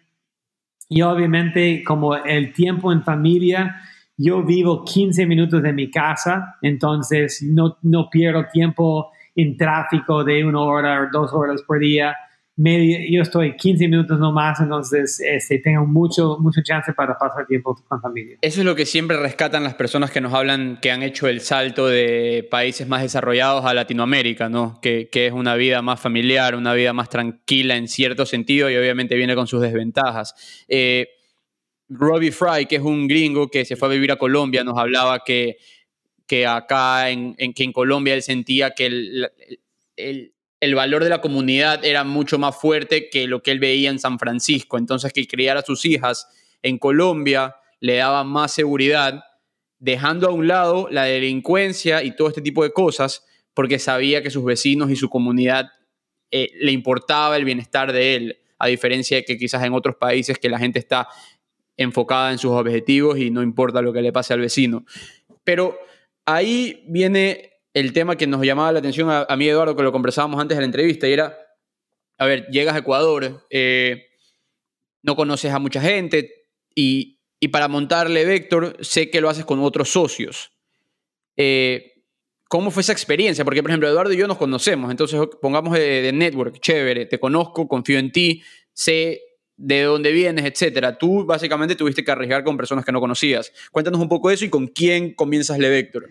[0.89, 3.79] Y obviamente, como el tiempo en familia,
[4.17, 10.43] yo vivo 15 minutos de mi casa, entonces no, no pierdo tiempo en tráfico de
[10.43, 12.15] una hora o dos horas por día
[12.57, 18.01] yo estoy 15 minutos nomás, entonces este, tengo mucho, mucho chance para pasar tiempo con
[18.01, 18.37] familia.
[18.41, 21.41] Eso es lo que siempre rescatan las personas que nos hablan que han hecho el
[21.41, 24.79] salto de países más desarrollados a Latinoamérica, ¿no?
[24.81, 28.75] Que, que es una vida más familiar, una vida más tranquila en cierto sentido y
[28.75, 30.65] obviamente viene con sus desventajas.
[30.67, 31.07] Eh,
[31.89, 35.23] Robbie Fry, que es un gringo que se fue a vivir a Colombia, nos hablaba
[35.25, 35.57] que,
[36.27, 38.85] que acá en, que en Colombia él sentía que
[39.97, 40.30] el
[40.61, 43.99] el valor de la comunidad era mucho más fuerte que lo que él veía en
[43.99, 44.77] San Francisco.
[44.77, 46.27] Entonces, que criar a sus hijas
[46.61, 49.23] en Colombia le daba más seguridad,
[49.79, 54.29] dejando a un lado la delincuencia y todo este tipo de cosas, porque sabía que
[54.29, 55.71] sus vecinos y su comunidad
[56.29, 60.37] eh, le importaba el bienestar de él, a diferencia de que quizás en otros países
[60.37, 61.07] que la gente está
[61.75, 64.85] enfocada en sus objetivos y no importa lo que le pase al vecino.
[65.43, 65.75] Pero
[66.23, 70.41] ahí viene el tema que nos llamaba la atención a, mí, Eduardo, que lo conversábamos
[70.41, 71.37] antes de la entrevista, y era,
[72.17, 74.07] a ver, llegas a Ecuador, eh,
[75.03, 77.17] no conoces a mucha gente, y,
[77.51, 80.51] para montarle Vector, sé que lo haces con otros socios.
[81.37, 82.03] Eh,
[82.47, 83.45] ¿Cómo fue esa experiencia?
[83.45, 87.67] Porque, por ejemplo, Eduardo y yo nos conocemos, entonces pongamos de, network, chévere, te conozco,
[87.67, 89.21] confío en ti, sé
[89.55, 90.97] de dónde vienes, etcétera.
[90.97, 93.53] Tú básicamente tuviste que arriesgar con personas que no conocías.
[93.71, 96.09] Cuéntanos un poco eso y con quién comienzas Vector.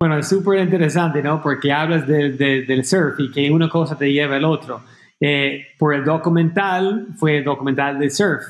[0.00, 1.42] Bueno, es súper interesante, ¿no?
[1.42, 4.80] Porque hablas del surf y que una cosa te lleva al otro.
[5.20, 8.42] Eh, por el documental, fue el documental de surf.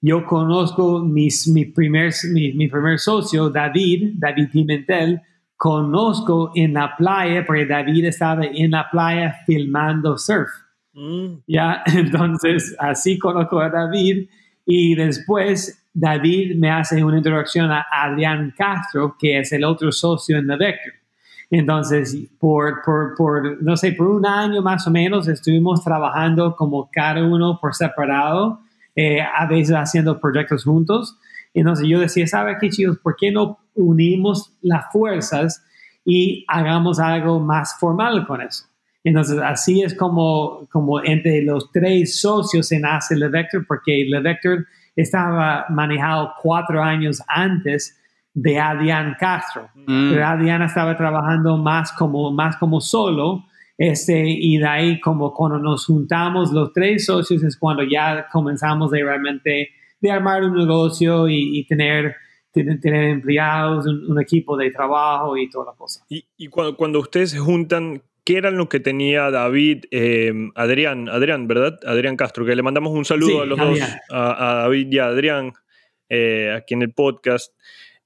[0.00, 5.20] Yo conozco mis, mi, primer, mi, primer socio, David, David Pimentel,
[5.56, 10.50] conozco en la playa, porque David estaba en la playa filmando surf.
[10.92, 11.38] Mm.
[11.48, 14.28] Ya, entonces así conozco a David
[14.64, 20.38] y después David me hace una introducción a Adrián Castro, que es el otro socio
[20.38, 20.92] en The Vector.
[21.50, 26.88] Entonces, por, por, por, no sé, por un año más o menos estuvimos trabajando como
[26.90, 28.60] cada uno por separado,
[28.96, 31.18] eh, a veces haciendo proyectos juntos.
[31.52, 32.98] Entonces yo decía, ¿sabe qué chicos?
[33.02, 35.62] ¿Por qué no unimos las fuerzas
[36.06, 38.64] y hagamos algo más formal con eso?
[39.04, 44.20] Entonces, así es como, como entre los tres socios se nace Le Vector, porque Le
[44.20, 47.98] Vector estaba manejado cuatro años antes
[48.34, 49.68] de Adrián Castro.
[49.74, 50.14] Mm.
[50.22, 53.44] Adrián estaba trabajando más como, más como solo,
[53.76, 58.90] este, y de ahí como cuando nos juntamos los tres socios es cuando ya comenzamos
[58.90, 62.16] de realmente de armar un negocio y, tener
[62.52, 66.04] tener, empleados, un, equipo de trabajo y toda la cosa.
[66.08, 71.08] Y, y cuando, cuando ustedes se juntan, ¿qué era lo que tenía David, eh, Adrián,
[71.08, 71.78] Adrián, ¿verdad?
[71.84, 73.80] Adrián Castro, que le mandamos un saludo a los dos,
[74.10, 75.52] a, David y a Adrián,
[76.08, 77.54] eh, aquí en el podcast.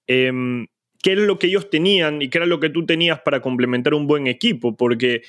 [0.06, 0.66] Em,
[1.02, 3.94] ¿Qué era lo que ellos tenían y qué era lo que tú tenías para complementar
[3.94, 4.76] un buen equipo?
[4.76, 5.22] Porque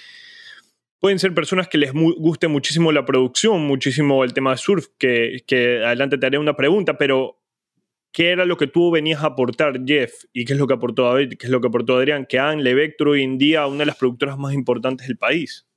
[1.00, 5.44] pueden ser personas que les guste muchísimo la producción, muchísimo el tema de surf, que,
[5.46, 7.40] que adelante te haré una pregunta, pero
[8.18, 10.12] ¿qué era lo que tú venías a aportar, Jeff?
[10.34, 11.36] ¿Y qué es lo que aportó David?
[11.38, 12.26] ¿Qué es lo que aportó Adrián?
[12.28, 15.68] Que han Levectro hoy en día una de las productoras más importantes del país.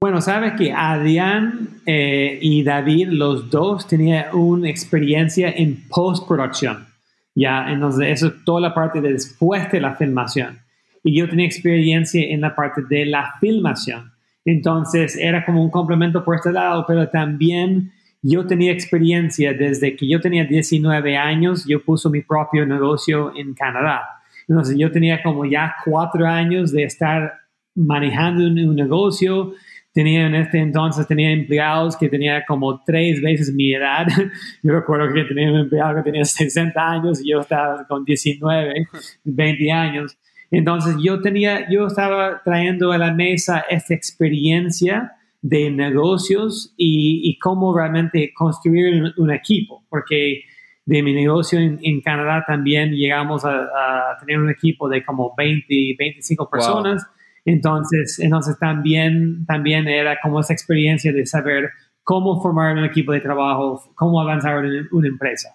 [0.00, 6.86] Bueno, sabes que Adrián eh, y David, los dos, tenían una experiencia en postproducción.
[7.34, 10.60] Ya, entonces eso es toda la parte de después de la filmación.
[11.02, 14.12] Y yo tenía experiencia en la parte de la filmación.
[14.46, 17.92] Entonces era como un complemento por este lado, pero también
[18.26, 23.52] yo tenía experiencia desde que yo tenía 19 años, yo puse mi propio negocio en
[23.52, 24.02] Canadá.
[24.48, 27.34] Entonces yo tenía como ya cuatro años de estar
[27.74, 29.52] manejando un, negocio.
[29.92, 34.06] Tenía en este entonces, tenía empleados que tenía como tres veces mi edad.
[34.62, 38.88] Yo recuerdo que tenía un empleado que tenía 60 años y yo estaba con 19,
[39.24, 40.16] 20 años.
[40.50, 45.12] Entonces yo tenía, yo estaba trayendo a la mesa esta experiencia
[45.44, 50.40] de negocios y, cómo realmente construir un, equipo, porque
[50.86, 56.48] de mi negocio en, Canadá también llegamos a, tener un equipo de como 20, 25
[56.48, 57.06] personas.
[57.44, 61.68] Entonces, entonces también, también era como esa experiencia de saber
[62.02, 65.50] cómo formar un equipo de trabajo, cómo avanzar en una empresa.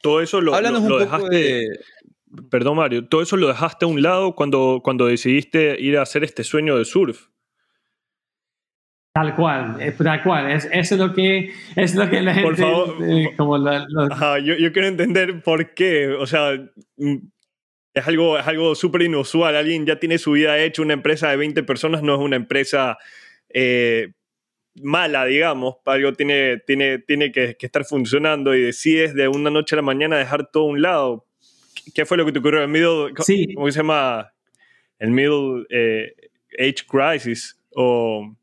[0.00, 1.68] Todo eso lo, lo, dejaste,
[2.50, 6.24] perdón Mario, todo eso lo dejaste a un lado cuando, cuando decidiste ir a hacer
[6.24, 7.26] este sueño de surf.
[9.16, 10.50] Tal cual, eh, tal cual.
[10.50, 12.48] Es, eso es lo que, es lo que la gente...
[12.48, 16.08] Por favor, eh, como yo, yo, quiero entender por qué.
[16.08, 16.52] O sea,
[16.98, 17.16] mm,
[17.94, 19.56] es algo, es algo súper inusual.
[19.56, 22.98] Alguien ya tiene su vida hecha, una empresa de 20 personas no es una empresa
[23.48, 24.12] eh,
[24.82, 25.76] mala, digamos.
[25.86, 30.18] Algo tiene, tiene, tiene que, estar funcionando y decides de una noche a la mañana
[30.18, 31.24] dejar todo a un lado.
[31.94, 32.62] ¿Qué fue lo que te ocurrió?
[32.62, 33.54] El middle, sí.
[33.54, 34.30] ¿Cómo se llama?
[34.98, 35.64] El middle
[36.58, 38.36] age crisis o...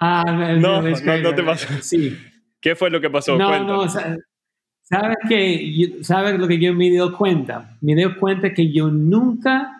[0.00, 0.24] Ah,
[0.58, 1.68] no, no, te pasó.
[1.82, 2.18] Sí.
[2.60, 3.36] ¿Qué fue lo que pasó?
[3.36, 7.76] No, no, sabes que, sabes lo que yo me dio cuenta.
[7.82, 9.70] Me dio cuenta que yo nunca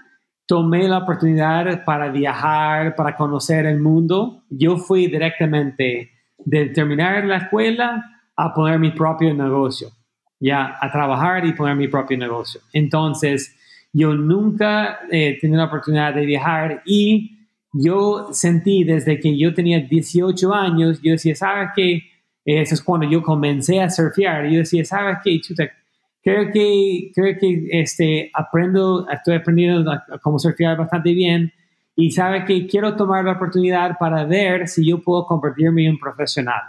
[0.47, 4.45] tomé la oportunidad para viajar, para conocer el mundo.
[4.51, 8.05] Yo fui directamente de terminar la escuela
[8.37, 9.89] a poner mi propio negocio,
[10.39, 12.61] ya, a trabajar y poner mi propio negocio.
[12.73, 13.57] Entonces,
[13.93, 17.40] yo nunca eh, tenía la oportunidad de viajar y
[17.73, 22.03] yo sentí desde que yo tenía 18 años, yo decía, ¿sabes qué?
[22.45, 24.49] Eso es cuando yo comencé a surfear.
[24.49, 25.41] Yo decía, ¿sabes qué?
[25.41, 25.71] Chuta,
[26.23, 31.53] creo que, creo que este, aprendo, estoy aprendiendo a, cómo surfear bastante bien.
[31.95, 36.63] Y sabes que quiero tomar la oportunidad para ver si yo puedo convertirme en profesional.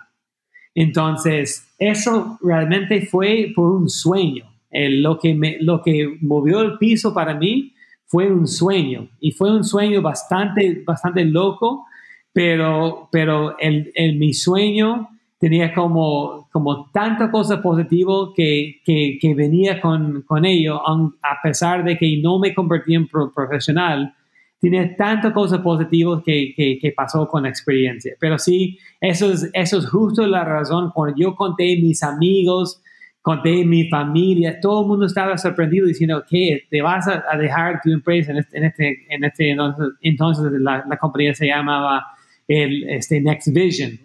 [0.75, 4.45] Entonces, eso realmente fue por un sueño.
[4.71, 7.73] lo, que me, lo que movió el piso para mí
[8.11, 11.85] fue un sueño y fue un sueño bastante, bastante loco,
[12.33, 15.07] pero, pero el, mi sueño
[15.39, 21.97] tenía como, como tanta cosa positiva que, que, venía con, con, ello, a pesar de
[21.97, 24.13] que no me convertí en profesional,
[24.59, 28.13] tiene tantas cosas positivas que, que, pasó con la experiencia.
[28.19, 32.80] Pero sí, eso es, eso es justo la razón cuando yo conté a mis amigos,
[33.21, 37.91] conté mi familia, todo el mundo estaba sorprendido diciendo que te vas a, dejar tu
[37.91, 39.55] empresa en este, en este, en este
[40.01, 42.03] entonces, la, la, compañía se llamaba
[42.47, 43.99] el, este Next Vision.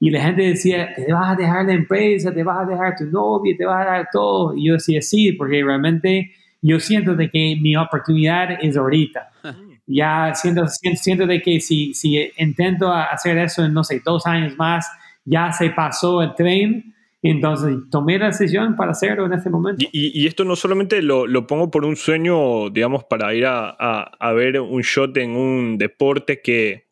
[0.00, 3.04] Y la gente decía, te vas a dejar la empresa, te vas a dejar tu
[3.04, 4.56] novia, te vas a dejar todo.
[4.56, 9.30] Y yo decía, sí, porque realmente yo siento de que mi oportunidad es ahorita.
[9.84, 14.56] Ya siento, siento de que si, si intento hacer eso en, no sé, dos años
[14.56, 14.86] más,
[15.24, 16.94] ya se pasó el tren
[17.30, 19.86] entonces tomé la decisión para hacerlo en ese momento.
[19.92, 24.32] Y, esto no solamente lo, lo, pongo por un sueño, digamos, para ir a, a,
[24.32, 26.88] ver un shot en un deporte que,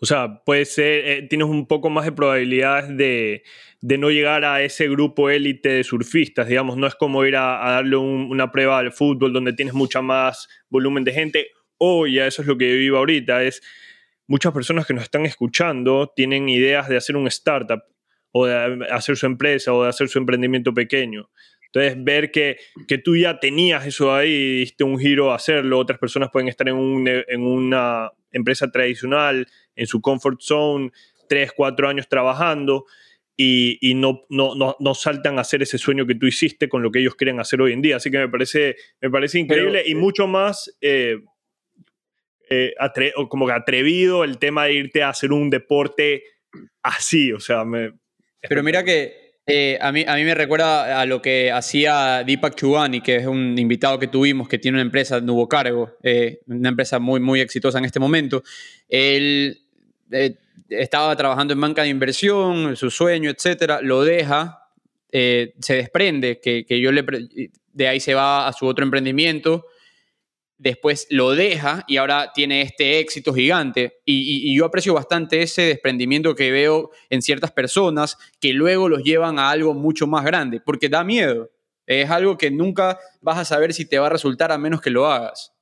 [0.00, 3.44] o sea, puede ser, eh, tienes un poco más de probabilidades de,
[3.80, 7.58] de, no llegar a ese grupo élite de surfistas, digamos, no es como ir a,
[7.70, 11.46] darle una prueba al fútbol donde tienes mucha más volumen de gente,
[11.78, 13.62] o ya eso es lo que yo vivo ahorita, es
[14.26, 17.82] muchas personas que nos están escuchando tienen ideas de hacer un startup
[18.32, 21.30] o de hacer su empresa o de hacer su emprendimiento pequeño.
[21.66, 25.78] Entonces, ver que, que tú ya tenías eso ahí y diste un giro a hacerlo,
[25.78, 30.90] otras personas pueden estar en, un, en una empresa tradicional, en su comfort zone,
[31.28, 32.84] tres, cuatro años trabajando,
[33.36, 37.00] y, no, no, no, saltan a hacer ese sueño que tú hiciste con lo que
[37.00, 37.96] ellos quieren hacer hoy en día.
[37.96, 41.18] Así que me parece, me parece increíble y mucho más eh,
[42.48, 42.74] eh,
[43.28, 46.22] como que atrevido el tema de irte a hacer un deporte
[46.82, 47.32] así.
[47.32, 47.94] O sea, me,
[48.48, 52.54] Pero mira que eh, a, mí, a mí me recuerda a lo que hacía Deepak
[52.54, 55.96] Chugani, que es un invitado que tuvimos, que tiene una empresa, Nuevo Cargo,
[56.46, 58.42] una empresa muy, muy exitosa en este momento.
[58.88, 59.62] Él
[60.68, 64.68] estaba trabajando en banca de inversión, su sueño, etcétera, lo deja,
[65.10, 67.04] eh, se desprende, que, que, yo le,
[67.72, 69.66] de ahí se va a su otro emprendimiento,
[70.62, 74.00] después lo deja y ahora tiene este éxito gigante.
[74.04, 79.38] Y, yo aprecio bastante ese desprendimiento que veo en ciertas personas que luego los llevan
[79.38, 81.50] a algo mucho más grande, porque da miedo.
[81.86, 84.90] Es algo que nunca vas a saber si te va a resultar a menos que
[84.90, 85.52] lo hagas.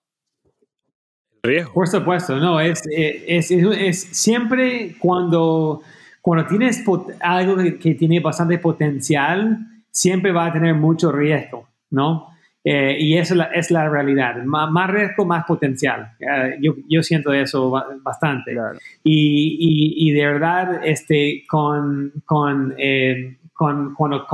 [1.72, 5.80] Por supuesto, no, es, es, es, siempre cuando,
[6.20, 6.84] cuando tienes
[7.20, 9.58] algo que, tiene bastante potencial,
[9.90, 12.28] siempre va a tener mucho riesgo, ¿no?
[12.62, 14.36] Eh, y eso es la, realidad.
[14.44, 16.12] más riesgo, más potencial.
[16.20, 17.70] Eh, yo, yo, siento eso
[18.02, 18.54] bastante.
[19.02, 24.26] Y, y, de verdad, este, con, con, eh, con cuando,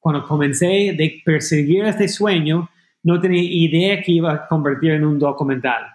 [0.00, 2.68] cuando comencé de perseguir este sueño,
[3.04, 5.92] no tenía idea que iba a convertir en un documental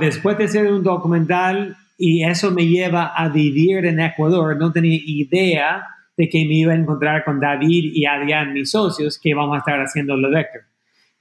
[0.00, 4.98] después de hacer un documental y eso me lleva a vivir en Ecuador, no tenía
[5.04, 9.56] idea de que me iba a encontrar con David y Adrián, mis socios, que vamos
[9.56, 10.62] a estar haciendo lo Vector.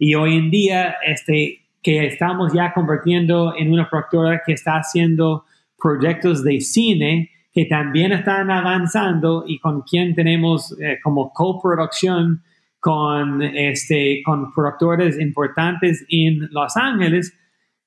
[0.06, 5.46] Y hoy en día, este, que estamos ya convirtiendo en una productora que está haciendo
[5.82, 12.44] proyectos de cine que también están avanzando y con quien tenemos eh, como coproducción
[12.82, 17.34] con, este, con productores importantes en Los Ángeles,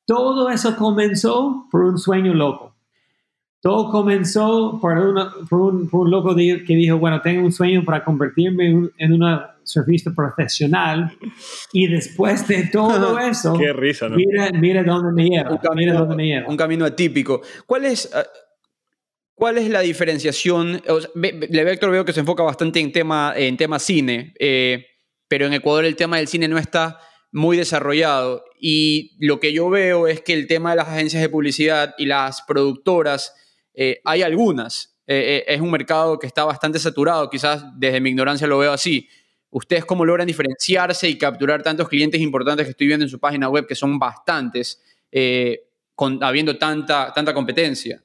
[0.06, 2.75] todo eso comenzó por un sueño loco.
[3.66, 4.94] Todo comenzó por,
[5.48, 11.10] por, un, loco que dijo, bueno, tengo un sueño para convertirme en, una surfista profesional
[11.72, 14.16] y después de todo eso, Qué risa, ¿no?
[14.16, 15.50] mira, dónde me lleva.
[15.50, 16.48] Un camino, mira dónde me lleva.
[16.48, 17.42] Un camino atípico.
[17.66, 18.24] ¿Cuál es, ah,
[19.34, 20.80] cuál es la diferenciación?
[20.86, 24.86] O Vector veo que se enfoca bastante en tema, en tema cine, eh,
[25.26, 27.00] pero en Ecuador el tema del cine no está
[27.32, 31.28] muy desarrollado y lo que yo veo es que el tema de las agencias de
[31.28, 33.34] publicidad y las productoras,
[33.76, 38.10] eh, hay algunas, eh, eh, es un mercado que está bastante saturado, quizás desde mi
[38.10, 39.08] ignorancia lo veo así.
[39.50, 43.48] ¿Ustedes cómo logran diferenciarse y capturar tantos clientes importantes que estoy viendo en su página
[43.48, 44.82] web, que son bastantes,
[46.20, 48.02] habiendo tanta, tanta competencia?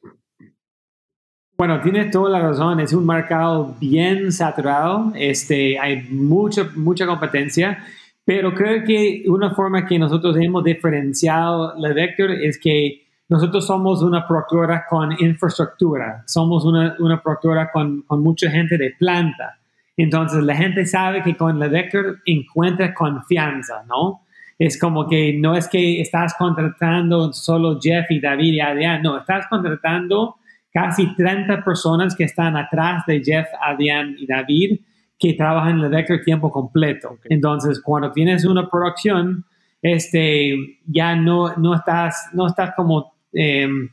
[1.57, 7.83] Bueno, tienes toda la razón, es un mercado bien saturado, este, hay mucha, mucha competencia
[8.23, 14.03] pero creo que una forma que nosotros hemos diferenciado la Vector es que nosotros somos
[14.03, 19.57] una productora con infraestructura, somos una, una productora con, con, mucha gente de planta.
[19.95, 24.23] Entonces la gente sabe que con la Vector encuentra confianza, ¿no?
[24.59, 29.19] Es como que no es que estás contratando solo Jeff y David y Adrián, no,
[29.19, 30.35] estás contratando
[30.73, 34.81] casi 30 personas que están atrás de Jeff, Adrián y David
[35.17, 37.17] que trabajan en el Vector tiempo completo.
[37.29, 39.45] Entonces, cuando tienes una producción,
[39.81, 43.89] este, ya no, no, estás, no estás como em,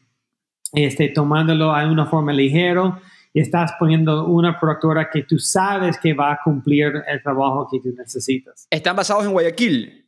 [0.73, 3.01] este, tomándolo a una forma ligero,
[3.35, 7.95] estás poniendo una productora que tú sabes que va a cumplir el trabajo que tú
[7.97, 8.67] necesitas.
[8.71, 10.05] ¿Están basados en Guayaquil?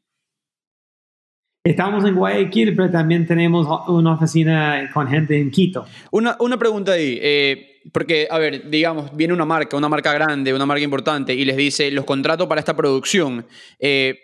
[1.63, 5.85] Estamos en Guayaquil, pero también tenemos una oficina con gente en Quito.
[6.11, 7.19] Una, una pregunta ahí.
[7.21, 11.45] Eh, porque, a ver, digamos, viene una marca, una marca grande, una marca importante, y
[11.45, 13.47] les dice, los contrato para esta producción,
[13.79, 14.19] eh,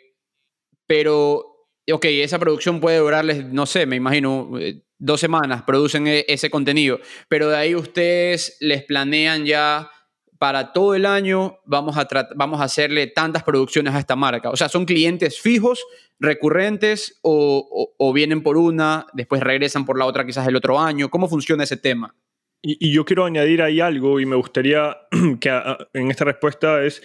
[0.87, 6.24] pero, ok, esa producción puede durarles, no sé, me imagino, eh, dos semanas, producen e,
[6.28, 9.90] ese contenido, pero de ahí ustedes les planean ya
[10.38, 14.50] para todo el año vamos a, vamos a hacerle tantas producciones a esta marca.
[14.50, 15.82] O sea, ¿son clientes fijos,
[16.20, 21.09] recurrentes o, o vienen por una, después regresan por la otra quizás el otro año?
[21.09, 22.14] ¿Cómo funciona ese tema?
[22.62, 24.96] Y, yo quiero añadir ahí algo y me gustaría
[25.40, 27.02] que en esta respuesta es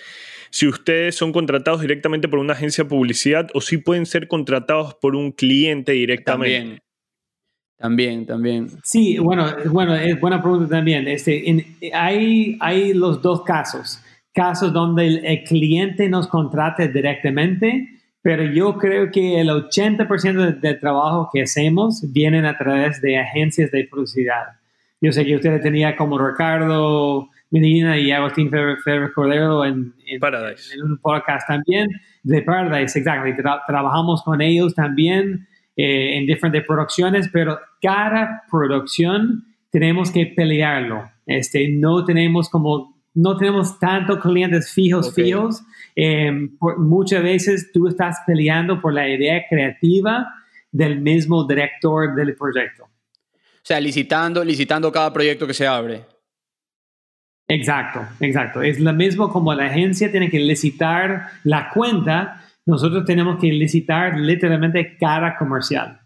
[0.50, 4.96] si ustedes son contratados directamente por una agencia de publicidad o si pueden ser contratados
[4.96, 6.58] por un cliente directamente.
[6.58, 6.82] También,
[7.82, 8.70] también.
[8.84, 11.08] Sí, bueno, bueno, es buena pregunta también.
[11.08, 14.02] Este, hay, hay los dos casos.
[14.34, 17.90] Casos donde el, cliente nos contrate directamente,
[18.22, 23.72] pero yo creo que el 80% del trabajo que hacemos vienen a través de agencias
[23.72, 24.46] de publicidad.
[25.02, 30.98] Yo sé que usted tenía como Ricardo Medina y Agustín Ferrer Cordero en, en, un
[31.00, 31.90] podcast también
[32.24, 33.44] de Paradise, exactamente.
[33.68, 41.10] trabajamos con ellos también eh, en diferentes producciones, pero cada producción tenemos que pelearlo.
[41.26, 45.62] Este, no tenemos como no tenemos tantos clientes fijos, fijos.
[45.96, 50.28] Em, muchas veces tú estás peleando por la idea creativa
[50.72, 52.86] del mismo director del proyecto.
[52.86, 56.06] O sea, licitando, licitando cada proyecto que se abre.
[57.48, 58.62] Exacto, exacto.
[58.62, 64.18] Es lo mismo como la agencia tiene que licitar la cuenta, nosotros tenemos que licitar
[64.18, 66.01] literalmente cada comercial.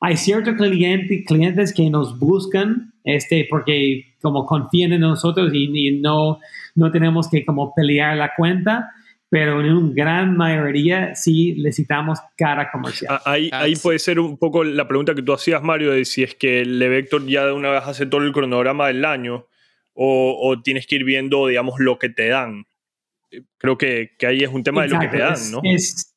[0.00, 6.38] Hay ciertos clientes, clientes que nos buscan este, porque como confían en nosotros y, no,
[6.74, 8.90] no tenemos que como pelear la cuenta,
[9.28, 13.14] pero en una gran mayoría sí necesitamos cada comercial.
[13.14, 16.22] Ah, ahí, ahí puede ser un poco la pregunta que tú hacías, Mario, de si
[16.22, 19.46] es que el Vector ya de una vez hace todo el cronograma del año
[20.02, 22.64] o, tienes que ir viendo, digamos, lo que te dan.
[23.58, 25.60] Creo que, que ahí es un tema de lo que te dan, ¿no?
[25.62, 26.09] Es,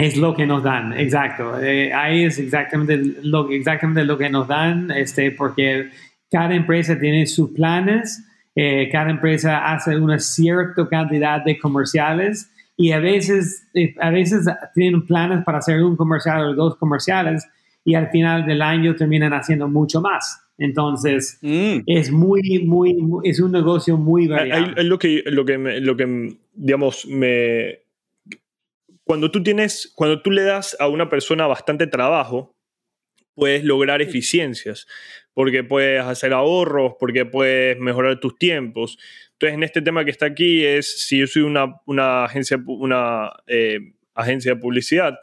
[0.00, 1.60] es lo que nos dan, exacto.
[1.60, 5.90] Eh, ahí es exactamente lo, exactamente lo que nos dan, este, porque
[6.30, 8.24] cada empresa tiene sus planes,
[8.54, 14.46] eh, cada empresa hace una cierta cantidad de comerciales y a veces, eh, a veces
[14.74, 17.46] tienen planes para hacer un comercial o dos comerciales
[17.84, 20.40] y al final del año terminan haciendo mucho más.
[20.56, 21.80] Entonces, mm.
[21.86, 24.76] es muy, muy, es un negocio muy variado.
[24.76, 27.80] Es lo que, lo que, lo que, digamos, me...
[29.10, 32.56] Cuando tú tienes, cuando tú le das a una persona bastante trabajo,
[33.34, 34.86] puedes lograr eficiencias,
[35.34, 38.98] porque puedes hacer ahorros, porque puedes mejorar tus tiempos.
[39.32, 43.32] Entonces, en este tema que está aquí es, si yo soy una, una agencia, una
[43.48, 43.80] eh,
[44.14, 45.18] agencia de publicidad,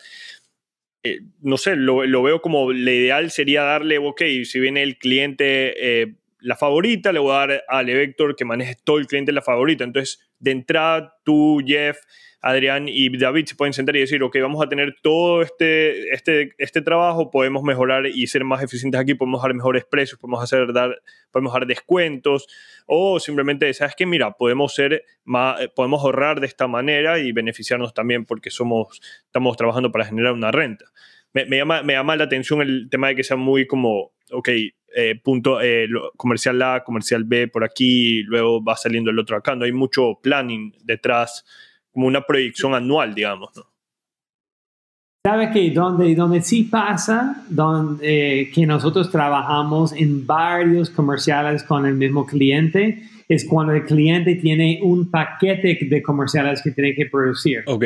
[1.04, 6.02] eh, no sé, lo, veo como lo ideal sería darle, ok, si viene el cliente
[6.02, 9.42] eh, la favorita, le voy a dar al Vector que maneje todo el cliente la
[9.42, 9.86] favorita.
[9.86, 11.98] Entonces, de entrada, tú, Jeff,
[12.42, 16.54] Adrián y David se pueden sentar y decir, ok, vamos a tener todo este, este,
[16.58, 20.72] este trabajo, podemos mejorar y ser más eficientes aquí, podemos dar mejores precios, podemos, hacer,
[20.72, 22.48] dar, podemos dar descuentos,
[22.86, 24.06] o simplemente, ¿sabes qué?
[24.06, 29.58] Mira, podemos, ser más, podemos ahorrar de esta manera y beneficiarnos también porque somos, estamos
[29.58, 30.86] trabajando para generar una renta.
[31.34, 34.50] Me, llama, me llama la atención el tema de que sea muy como, ok,
[34.96, 39.56] eh, punto eh, comercial A, comercial B por aquí, luego va saliendo el otro acá.
[39.56, 41.46] No hay mucho planning detrás
[41.98, 43.64] como una proyección anual, digamos, ¿no?
[45.26, 51.88] ¿Sabe que donde, donde sí pasa, donde, eh, que nosotros trabajamos en varios comerciales con
[51.88, 57.08] el mismo cliente, es cuando el cliente tiene un paquete de comerciales que tiene que
[57.08, 57.64] producir.
[57.66, 57.86] Ok.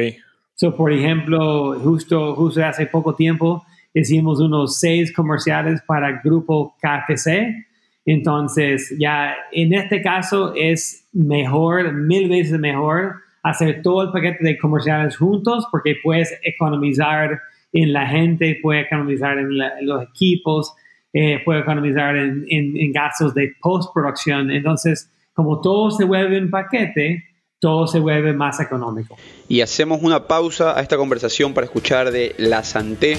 [0.56, 6.76] So, por ejemplo, justo, justo hace poco tiempo hicimos unos seis comerciales para el grupo
[6.82, 7.66] KFC.
[8.06, 14.58] Entonces, ya en este caso es mejor, mil veces mejor hacer todo el paquete de
[14.58, 17.40] comerciales juntos porque puedes economizar
[17.74, 20.74] en la gente, puedes economizar en, los equipos,
[21.14, 24.52] eh, puedes economizar en, en gastos de postproducción.
[24.52, 27.24] Entonces, como todo se vuelve en paquete,
[27.62, 29.16] todo se vuelve más económico.
[29.48, 33.18] Y hacemos una pausa a esta conversación para escuchar de La Santé,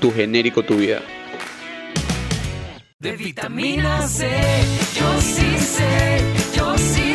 [0.00, 1.02] tu genérico, tu vida.
[3.00, 4.30] De vitamina C,
[4.94, 6.20] yo sí sé,
[6.56, 7.11] yo sí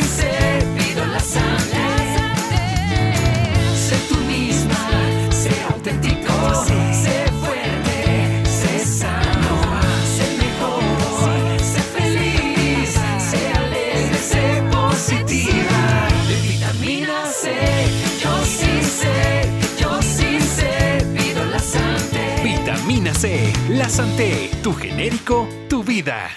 [23.20, 26.30] La Santé, tu genérico, tu vida.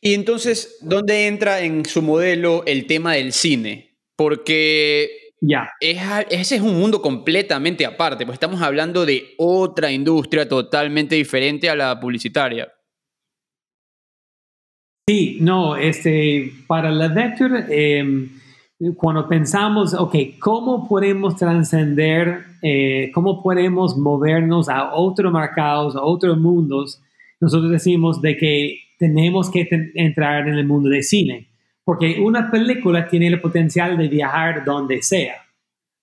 [0.00, 3.98] Y entonces, ¿dónde entra en su modelo el tema del cine?
[4.16, 5.68] Porque ya.
[5.80, 11.76] ese es un mundo completamente aparte, pues estamos hablando de otra industria totalmente diferente a
[11.76, 12.72] la publicitaria.
[15.06, 17.66] Sí, no, este, para la Vector,
[18.96, 26.38] cuando pensamos, ok, ¿cómo podemos trascender, eh, cómo podemos movernos a otros mercados, a otros
[26.38, 27.02] mundos?
[27.40, 31.48] Nosotros decimos de que tenemos que entrar en el mundo de cine,
[31.84, 35.34] porque una película tiene el potencial de viajar donde sea.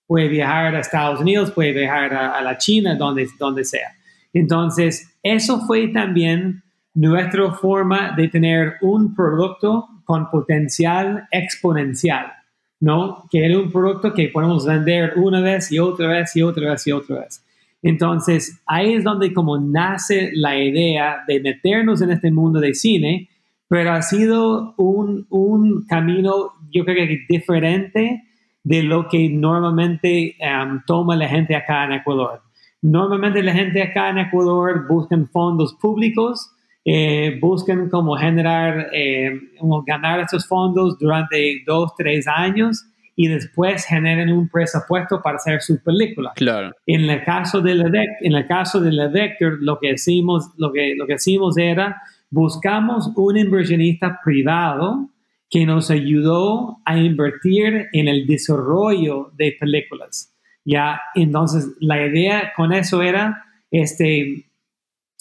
[0.06, 3.88] Puede viajar a Estados Unidos, puede viajar a, la China, donde, donde sea.
[4.32, 6.62] Entonces, eso fue también
[6.94, 12.32] nuestra forma de tener un producto con potencial exponencial
[12.80, 13.24] ¿no?
[13.30, 16.86] Que era un producto que podemos vender una vez y otra vez y otra vez
[16.86, 17.44] y otra vez.
[17.82, 23.28] Entonces, ahí es donde como nace la idea de meternos en este mundo de cine,
[23.68, 28.24] pero ha sido un, un camino, yo creo que diferente
[28.64, 32.42] de lo que normalmente um, toma la gente acá en Ecuador.
[32.82, 36.52] Normalmente la gente acá en Ecuador buscan fondos públicos
[36.88, 43.84] eh, buscan como generar, eh, como ganar esos fondos durante dos, tres años y después
[43.84, 46.30] generen un presupuesto para hacer su película.
[46.36, 46.70] Claro.
[46.86, 50.72] En el caso de la, en el caso de la Vector, lo que hicimos, lo
[50.72, 55.10] que, lo que hicimos era buscamos un inversionista privado
[55.50, 60.32] que nos ayudó a invertir en el desarrollo de películas.
[60.64, 64.45] Ya, entonces la idea con eso era este,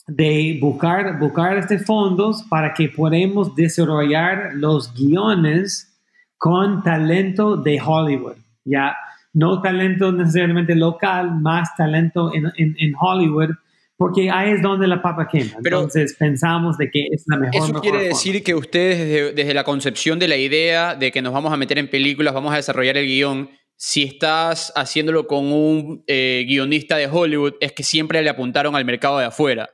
[0.08, 5.97] de buscar, buscar este fondos para que podamos desarrollar los guiones
[6.38, 8.36] con talento de Hollywood.
[8.64, 8.95] Ya,
[9.34, 13.51] no talento necesariamente local, más talento en, en Hollywood
[13.97, 15.53] porque ahí es donde la papa quema.
[15.64, 17.70] Entonces pensamos de que es la mejor.
[17.70, 21.53] Eso quiere decir que ustedes desde, la concepción de la idea de que nos vamos
[21.53, 26.45] a meter en películas, vamos a desarrollar el guion, si estás haciéndolo con un eh,
[26.47, 29.70] guionista de Hollywood, es que siempre le apuntaron al mercado de afuera.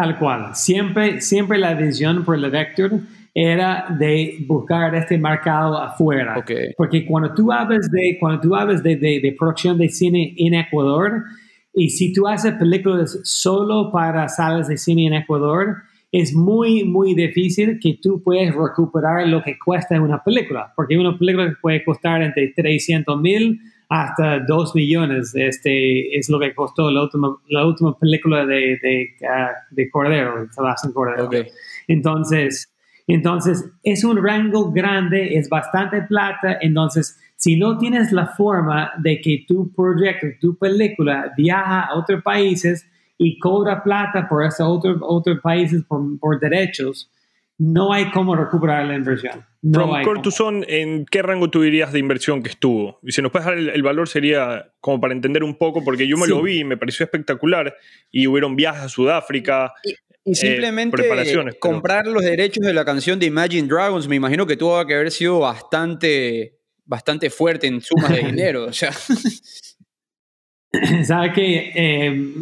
[0.00, 0.54] Tal cual.
[0.54, 2.92] Siempre, siempre la visión por el Vector
[3.34, 6.42] era de buscar este mercado afuera.
[6.78, 11.24] Porque cuando tú hablas de, cuando tú hablas de, de producción de cine en Ecuador,
[11.74, 15.76] y si tú haces películas solo para salas de cine en Ecuador,
[16.10, 21.18] es muy, muy difícil que tú puedas recuperar lo que cuesta una película, porque una
[21.18, 23.60] película puede costar entre 300 mil
[23.90, 25.32] hasta 2 millones.
[25.34, 30.48] Este es lo que costó la última, la última película de, de, uh, de Cordero,
[30.50, 31.28] Sebastián Cordero.
[31.86, 32.72] Entonces,
[33.06, 39.20] entonces, es un rango grande, es bastante plata, entonces si no tienes la forma de
[39.20, 42.86] que tu proyecto, tu película viaja a otros países
[43.16, 47.10] y cobra plata por esos otros otros países por, derechos,
[47.60, 49.44] no hay cómo recuperar la inversión.
[49.60, 49.86] No
[50.30, 52.98] From ¿en qué rango tú dirías de inversión que estuvo?
[53.02, 56.16] Y si nos puedes dar el, valor sería como para entender un poco, porque yo
[56.16, 57.76] me lo vi y me pareció espectacular
[58.10, 59.74] y hubieron viajes a Sudáfrica.
[59.84, 61.02] Y, eh, simplemente
[61.58, 65.10] comprar los derechos de la canción de Imagine Dragons, me imagino que tuvo que haber
[65.10, 66.56] sido bastante
[66.86, 68.64] bastante fuerte en sumas de dinero.
[68.64, 68.92] o sea.
[71.04, 72.32] ¿Sabe que eh,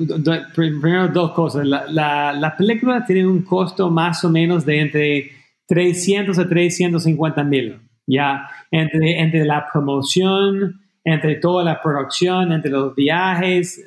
[0.55, 1.67] primero dos cosas.
[1.67, 5.31] La, la, película tiene un costo más o menos de entre
[5.67, 7.79] 300 a 350 mil.
[8.07, 13.83] Ya, entre, entre la promoción, entre toda la producción, entre los viajes,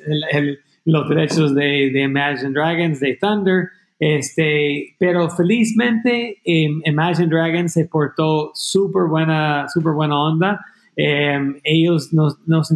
[0.84, 3.68] los derechos de, de Imagine Dragons, de Thunder.
[3.98, 10.60] Este, pero felizmente em, Imagine Dragons se portó súper buena, super buena onda.
[10.94, 12.70] Em, ellos nos, nos,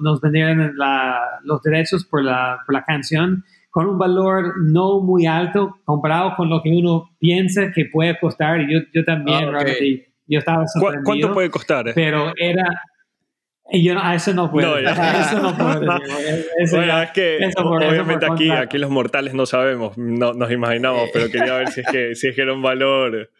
[0.00, 0.74] nos vendieron
[1.44, 6.48] los derechos por la, por la, canción con un valor no muy alto comparado con
[6.48, 8.60] lo que uno piensa que puede costar.
[8.60, 9.64] Y yo, yo también, ah,
[10.26, 11.04] yo estaba sorprendido.
[11.04, 11.92] ¿Cuánto puede costar?
[11.94, 12.64] Pero era,
[13.72, 14.80] yo a eso no puedo.
[14.80, 15.80] No, eso no puedo.
[16.72, 21.56] bueno, es que obviamente aquí, aquí los mortales no sabemos, no, nos imaginamos, pero quería
[21.56, 23.30] ver si es que, si es que era un valor.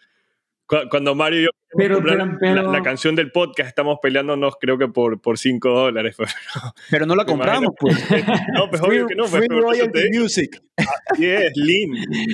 [0.66, 5.68] Cuando Mario pero, pero, la, canción del podcast estamos peleándonos creo que por, por 5
[5.68, 6.16] dólares.
[6.90, 7.96] Pero, no la compramos, pues.
[8.54, 9.24] no, pues obvio que no.
[9.24, 10.62] Pues, free royalty music.
[11.10, 11.90] Así es, lean.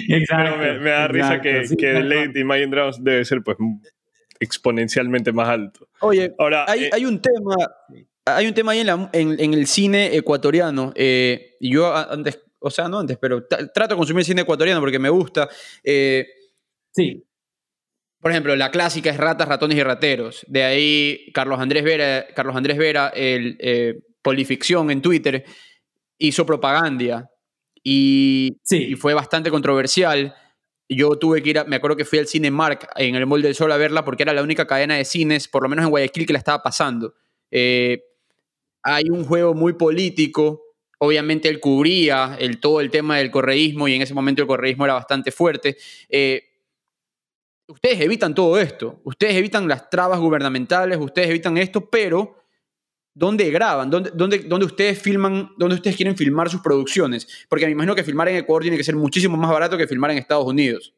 [0.09, 0.57] Exacto.
[0.61, 3.57] Pero me, da risa que, que Late Imagine Dragons debe ser pues
[4.39, 5.89] exponencialmente más alto.
[6.01, 7.57] Oye, Ahora, hay, eh, hay un tema,
[8.25, 10.93] hay un tema ahí en, en, el cine ecuatoriano.
[10.97, 15.11] Eh, yo antes, o sea, no antes, pero trato de consumir cine ecuatoriano porque me
[15.11, 15.49] gusta.
[15.83, 16.27] Eh,
[16.93, 17.25] sí.
[18.21, 20.45] Por ejemplo, la clásica es Ratas, Ratones y Rateros.
[20.47, 25.45] De ahí Carlos Andrés Vera, Carlos Andrés Vera el Polificción en Twitter,
[26.19, 27.31] hizo propaganda
[27.83, 28.89] y, sí.
[28.91, 30.35] y fue bastante controversial
[30.91, 33.43] yo tuve que ir, a, me acuerdo que fui al Cine Mark en el Mall
[33.43, 35.91] del Sol a verla porque era la única cadena de cines, por lo menos en
[35.91, 37.15] Guayaquil, que la estaba pasando.
[37.51, 38.03] Eh,
[38.83, 40.63] hay un juego muy político,
[40.99, 44.85] obviamente él cubría el, todo el tema del correísmo y en ese momento el correísmo
[44.85, 45.77] era bastante fuerte.
[46.09, 46.43] Eh,
[47.71, 52.41] ustedes evitan todo esto, ustedes evitan las trabas gubernamentales, ustedes evitan esto, pero
[53.13, 53.91] ¿Dónde graban?
[53.91, 55.51] ¿Dónde, dónde, dónde ustedes filman?
[55.59, 57.27] ¿Dónde ustedes quieren filmar sus producciones?
[57.49, 60.13] Porque me imagino que filmar en Ecuador tiene que ser muchísimo más barato que filmar
[60.13, 60.95] en Estados Unidos.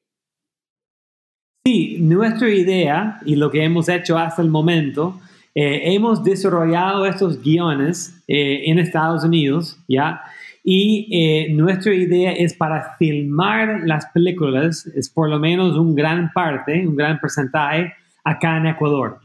[1.67, 5.19] Sí, nuestra idea y lo que hemos hecho hasta el momento,
[5.55, 10.21] eh, hemos desarrollado estos guiones eh, en Estados Unidos, ¿ya?
[10.65, 16.31] Y eh, nuestra idea es para filmar las películas, es por lo menos un gran
[16.33, 17.93] parte, un gran porcentaje
[18.25, 19.19] acá en Ecuador.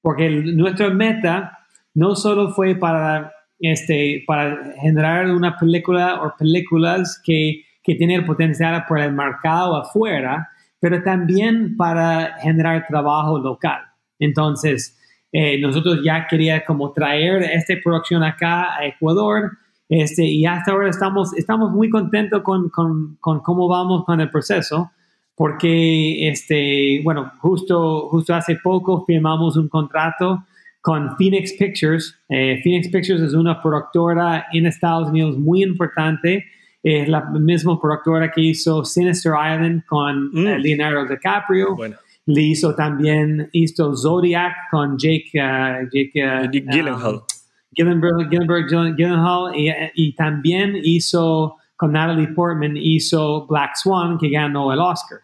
[0.00, 1.58] Porque nuestra meta
[1.94, 8.26] no solo fue para, este, para generar una película o películas que, que tienen el
[8.26, 10.48] potencial por el mercado afuera,
[10.78, 13.80] pero también para generar trabajo local.
[14.18, 14.98] Entonces,
[15.32, 19.50] eh, nosotros ya queríamos como traer esta producción acá a Ecuador,
[19.94, 24.30] Este, y hasta ahora estamos, estamos muy contentos con, con, con cómo vamos con el
[24.30, 24.90] proceso,
[25.34, 30.44] porque, este, bueno, justo, justo hace poco firmamos un contrato
[30.80, 32.18] con Phoenix Pictures.
[32.30, 36.46] Eh, Phoenix Pictures es una productora en Estados Unidos muy importante.
[36.82, 40.62] Es la misma productora que hizo Sinister Island con eh, Mm.
[40.62, 41.76] Leonardo DiCaprio.
[41.76, 47.24] Bueno, Le hizo también, hizo Zodiac con Jake, uh, Jake uh, Gyllenhaal.
[47.72, 54.72] Gyllenberg, Gyllen- Gyllenhaal y, y también hizo con Natalie Portman hizo Black Swan que ganó
[54.72, 55.18] el Oscar.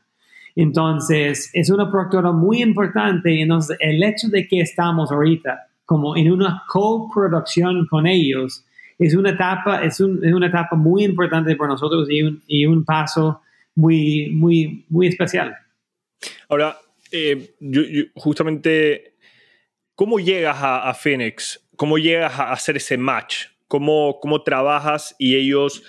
[0.56, 3.40] Entonces es una productora muy importante.
[3.40, 8.64] Entonces el hecho de que estamos ahorita como en una coproducción con ellos
[8.98, 12.66] es una etapa es, un- es una etapa muy importante para nosotros y un, y
[12.66, 13.40] un paso
[13.76, 15.54] muy muy muy especial.
[16.48, 16.76] ahora,
[17.12, 19.14] eh, yo- yo- justamente,
[19.94, 21.60] ¿cómo llegas a, a Phoenix?
[21.78, 23.46] ¿Cómo llegas a hacer ese match?
[23.68, 25.84] ¿Cómo, ¿Cómo trabajas y ellos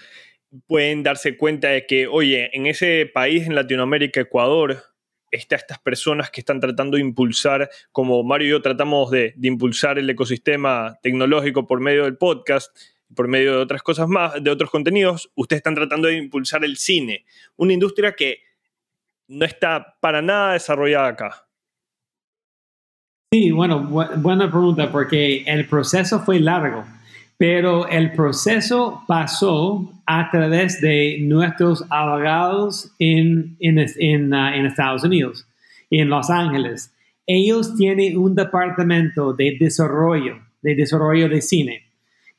[0.67, 4.83] pueden darse cuenta de que, oye, en ese país, en Latinoamérica, Ecuador,
[5.31, 9.47] está estas personas que están tratando de impulsar, como Mario y yo tratamos de, de
[9.47, 12.69] impulsar el ecosistema tecnológico por medio del podcast,
[13.15, 16.77] por medio de otras cosas más, de otros contenidos, ustedes están tratando de impulsar el
[16.77, 17.25] cine,
[17.55, 18.43] una industria que
[19.27, 21.48] no está para nada desarrollada acá.
[23.31, 26.83] Sí, bueno, bu- buena pregunta, porque el proceso fue largo,
[27.37, 33.55] pero el proceso pasó a través de nuestros abogados en,
[34.33, 35.45] ah, en Estados Unidos,
[35.91, 36.91] en Los Ángeles.
[37.27, 41.83] Ellos tienen un departamento de desarrollo, de desarrollo de cine.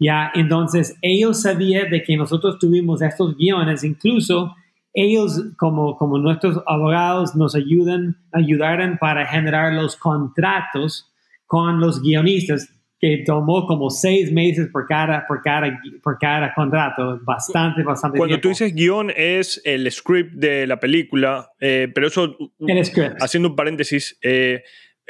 [0.01, 4.57] Ya, entonces ellos sabían de que nosotros tuvimos estos guiones, incluso
[4.93, 11.13] ellos como, como nuestros abogados nos ayudan, ayudaron para generar los contratos
[11.47, 17.19] con los guionistas, que tomó como seis meses por cada, por cada, por cada contrato,
[17.23, 18.43] bastante, bastante Cuando tiempo.
[18.43, 23.17] tú dices guion es el script de la película, eh, pero eso, El script.
[23.21, 24.65] haciendo un paréntesis, eh,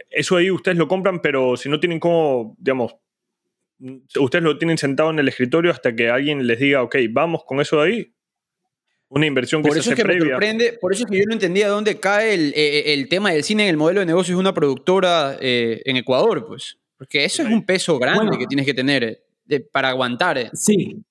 [0.09, 2.95] eso ahí ustedes lo compran, pero si no tienen como, digamos,
[4.20, 7.61] ustedes lo tienen sentado en el escritorio hasta que alguien les diga, ok, vamos con
[7.61, 8.14] eso de ahí.
[9.12, 10.34] Una inversión que Por se eso es hace que me previa.
[10.34, 13.42] sorprende, por eso es que yo no entendía dónde cae el, eh, el tema del
[13.42, 16.78] cine en el modelo de negocio de una productora eh, en Ecuador, pues.
[16.96, 18.38] Porque eso es un peso grande Bueno.
[18.38, 20.38] que tienes que tener eh, de- para aguantar.
[20.38, 20.50] eh.
[20.52, 21.02] Sí,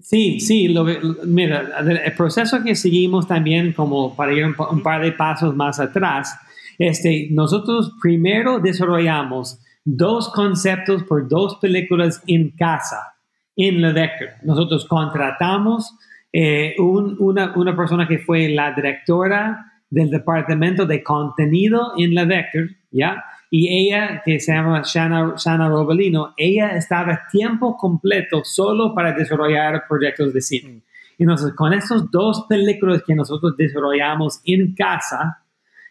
[0.00, 0.68] sí, sí.
[0.68, 5.12] Lo, que- mira, el proceso que seguimos también, como para ir un, un par de
[5.12, 6.34] pasos más atrás,
[6.78, 13.14] este, nosotros primero desarrollamos dos conceptos por dos películas en casa,
[13.56, 14.28] en la Vector.
[14.42, 15.92] Nosotros contratamos
[16.32, 22.24] eh, un- una, una persona que fue la directora del departamento de contenido en la
[22.24, 23.24] Vector, ¿ya?
[23.50, 29.82] Y ella, que se llama Shana, Shana Robalino, ella estaba tiempo completo solo para desarrollar
[29.88, 30.82] proyectos de cine.
[31.18, 35.42] Entonces, con estos dos películas que nosotros desarrollamos en casa,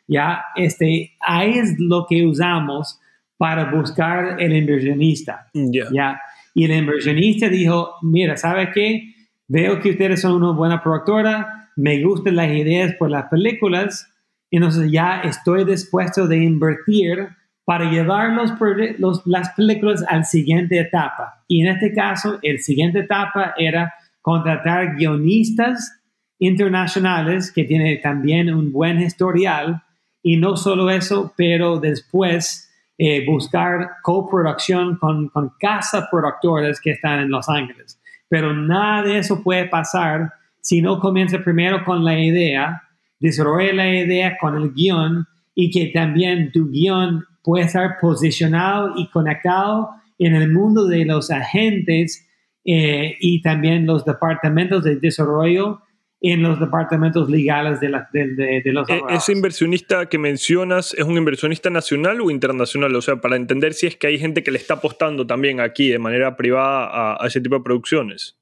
[0.08, 3.00] ya, este, ahí es lo que usamos
[3.38, 5.50] para buscar el inversionista.
[5.54, 5.86] Ya.
[5.92, 6.22] ¿ya?
[6.56, 9.14] Y el inversionista dijo, mira, ¿sabe qué?
[9.50, 14.08] Veo que ustedes son una buena productora, me gustan las ideas por las películas,
[14.52, 17.28] entonces ya estoy dispuesto de invertir
[17.66, 18.54] para llevar los,
[19.00, 21.44] los- las películas al siguiente etapa.
[21.48, 26.00] Y en este caso, el siguiente etapa era contratar guionistas
[26.40, 29.82] internacionales que tienen también un buen historial
[30.22, 37.20] y no solo eso, pero después eh, buscar coproducción con, con casa productoras que están
[37.22, 37.99] en Los Ángeles.
[38.30, 42.84] Pero nada de eso puede pasar si no comienza primero con la idea,
[43.20, 45.26] desarrolla la idea con el guion
[45.56, 51.32] y que también tu guion puede estar posicionado y conectado en el mundo de los
[51.32, 52.28] agentes
[52.66, 55.82] eh, y también los departamentos de desarrollo
[56.22, 59.24] en los departamentos legales de, la- de- de- de los E- abogados.
[59.24, 62.94] ¿Ese inversionista que mencionas es un inversionista nacional o internacional?
[62.96, 65.88] O sea, para entender si es que hay gente que le está apostando también aquí
[65.90, 68.36] de manera privada a, a ese tipo de producciones.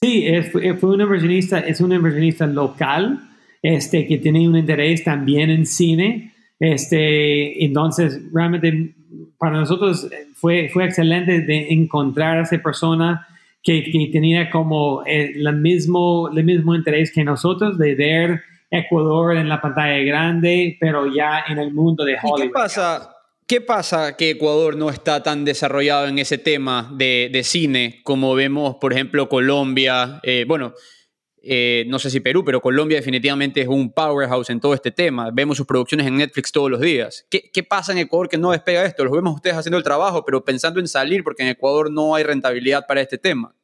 [0.00, 3.18] Sí, es- fue fue un inversionista, es un inversionista local,
[3.62, 6.34] este, que tiene un interés también en cine.
[6.60, 8.94] Este, entonces, realmente
[9.38, 13.26] para nosotros eh, fue, fue excelente de encontrar a esa persona
[13.68, 18.40] que, que tenía como eh, la mismo, el mismo interés que nosotros de ver
[18.70, 22.48] Ecuador en la pantalla grande, pero ya en el mundo de ¿Y Hollywood.
[22.48, 23.16] qué pasa,
[23.46, 28.34] qué pasa que Ecuador no está tan desarrollado en ese tema de, de cine como
[28.34, 30.18] vemos, por ejemplo, Colombia?
[30.22, 30.72] eh, bueno,
[31.42, 35.30] eh, no sé si Perú, pero Colombia definitivamente es un powerhouse en todo este tema.
[35.30, 37.26] Vemos sus producciones en Netflix todos los días.
[37.28, 39.04] ¿Qué, qué pasa en Ecuador que no despega esto?
[39.04, 42.24] Los vemos ustedes haciendo el trabajo, pero pensando en salir porque en Ecuador no hay
[42.24, 43.54] rentabilidad para este tema.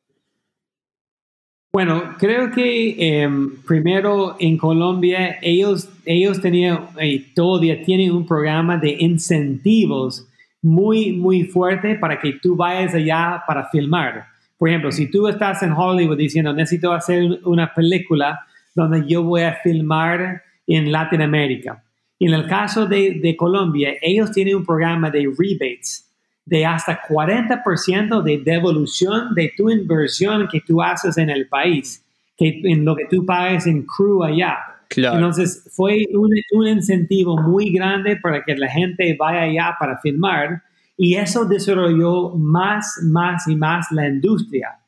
[1.75, 8.77] Bueno, creo que em, primero en Colombia ellos, ellos tenían, eh, todavía tienen un programa
[8.77, 10.25] de incentivos
[10.62, 14.25] muy, muy fuerte para que tú vayas allá para filmar.
[14.57, 19.43] Por ejemplo, si tú estás en Hollywood diciendo, necesito hacer una película donde yo voy
[19.43, 21.83] a filmar en Latinoamérica.
[22.20, 26.04] En el caso de, de Colombia, ellos tienen un programa de rebates
[26.47, 32.05] de hasta 40% de devolución de tu inversión que tú haces en el país,
[32.36, 34.59] que en lo que tú pagues en crew allá.
[34.95, 40.62] Entonces fue un, un, incentivo muy grande para que la gente vaya allá para filmar
[40.97, 44.78] y eso desarrolló más, más y más la industria.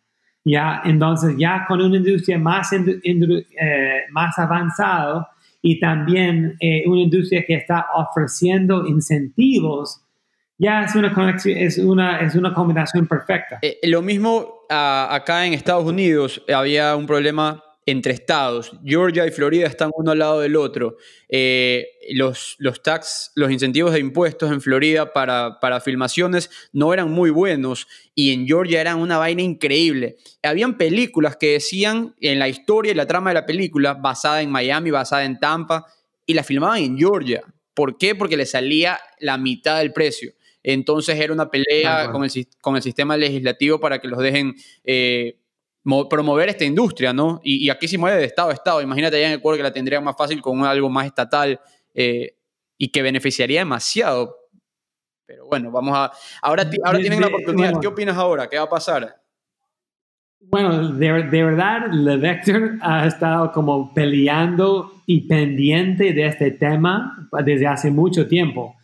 [0.45, 5.29] Ya, entonces ya con una industria más, eh, más avanzada
[5.61, 10.06] y también eh, una industria que está ofreciendo incentivos
[10.59, 13.59] ya es una conexión, es una, es una combinación perfecta.
[13.63, 18.73] Eh, lo mismo acá en Estados Unidos, había un problema entre estados.
[18.85, 20.97] Georgia y Florida están uno al lado del otro.
[21.29, 27.13] Eh, los, los tax, los incentivos de impuestos en Florida para, para filmaciones no eran
[27.13, 30.17] muy buenos y en Georgia eran una vaina increíble.
[30.43, 34.51] Habían películas que decían en la historia y la trama de la película basada en
[34.51, 35.87] Miami, basada en Tampa,
[36.27, 37.45] y la filmaban en Georgia.
[37.73, 38.17] ¿Por qué?
[38.17, 40.33] Porque le salía la mitad del precio.
[40.69, 44.53] Entonces era una pelea con, el, con, el, sistema legislativo para que los dejen
[44.83, 45.39] eh,
[46.11, 47.41] promover esta industria, ¿no?
[47.45, 48.83] Y, aquí se mueve de Estado a Estado.
[48.83, 51.61] Imagínate allá en Ecuador que la tendrían más fácil con algo más estatal
[51.95, 52.35] eh,
[52.77, 54.37] y que beneficiaría demasiado.
[55.25, 56.11] Pero bueno, vamos a...
[56.43, 57.81] Ahora, ahora tienen la oportunidad.
[57.81, 58.49] ¿Qué opinas ahora?
[58.49, 59.23] ¿Qué va a pasar?
[60.41, 67.29] Bueno, de, de verdad, Le Vector ha estado como peleando y pendiente de este tema
[67.45, 68.75] desde hace mucho tiempo.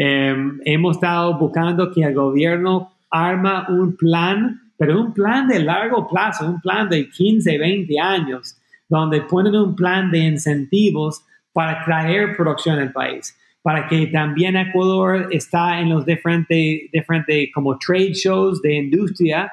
[0.00, 6.06] Em, hemos estado buscando que el gobierno arma un plan, pero un plan de largo
[6.06, 8.56] plazo, un plan de 15, 20 años,
[8.88, 15.26] donde ponen un plan de incentivos para traer producción al país, para que también Ecuador
[15.32, 19.50] está en los diferentes, diferentes como trade shows de industria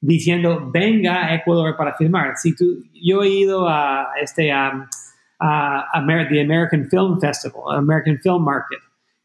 [0.00, 2.36] diciendo venga a Ecuador para filmar.
[2.36, 4.88] Si tú, yo he ido a este a,
[5.40, 8.78] a, the American Film Festival, American Film Market,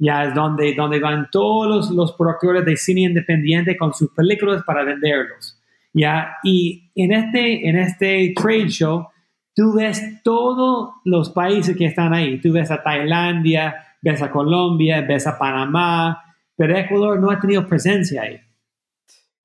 [0.03, 4.61] ya es donde, donde van todos los, los productores de cine independiente con sus películas
[4.63, 5.57] para venderlos.
[5.93, 6.37] ¿ya?
[6.43, 9.07] Y en este, en este trade show,
[9.55, 12.41] tú ves todos los países que están ahí.
[12.41, 16.21] Tú ves a Tailandia, ves a Colombia, ves a Panamá,
[16.57, 18.41] pero Ecuador no ha tenido presencia ahí.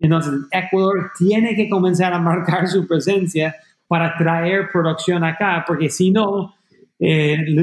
[0.01, 3.55] Entonces, Ecuador tiene que comenzar a marcar su presencia
[3.87, 6.55] para traer producción acá, porque si no,
[7.01, 7.63] eh, la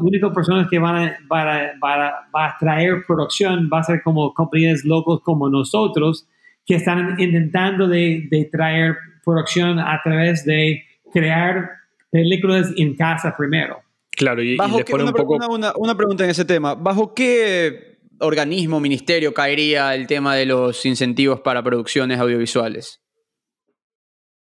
[0.00, 4.32] única persona que van a, para, para, va a traer producción va a ser como
[4.32, 6.28] compañías locos como nosotros
[6.64, 11.68] que están intentando de, de, traer producción a través de crear
[12.10, 13.78] películas en casa primero.
[14.12, 15.36] Claro, y, una, un poco...
[15.50, 16.74] una, una, pregunta en ese tema.
[16.74, 23.00] ¿Bajo qué organismo, ministerio caería el tema de los incentivos para producciones audiovisuales?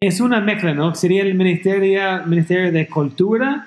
[0.00, 0.94] Es una mezcla, ¿no?
[0.94, 3.66] Sería el Ministerio, Ministerio de Cultura,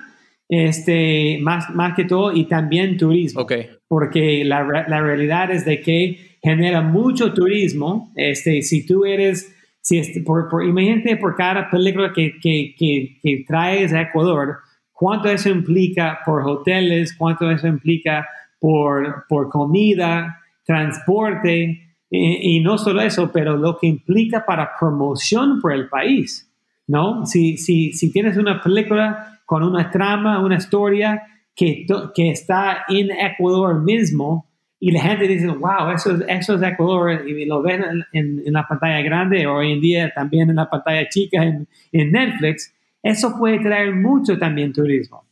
[0.50, 3.46] este, más, más que todo, y también turismo.
[3.86, 8.12] Porque la, la, realidad es de que genera mucho turismo.
[8.16, 13.44] Este, si tú eres, si este, por, por, imagínate por cada película que, que, que,
[13.46, 14.58] traes a Ecuador,
[14.92, 18.26] cuánto eso implica por hoteles, cuánto eso implica
[18.58, 25.60] por, por comida, transporte, y, y, no solo eso, pero lo que implica para promoción
[25.60, 26.52] por el país,
[26.88, 27.24] ¿no?
[27.24, 31.24] Si, si, si tienes una película con una trama, una historia
[31.56, 31.84] que,
[32.14, 34.48] que está en Ecuador mismo
[34.78, 37.82] y la gente dice, wow, eso es, eso es Ecuador y lo ven
[38.12, 42.12] en, en, la pantalla grande hoy en día también en la pantalla chica en, en
[42.12, 42.72] Netflix,
[43.02, 45.24] eso puede traer mucho también turismo.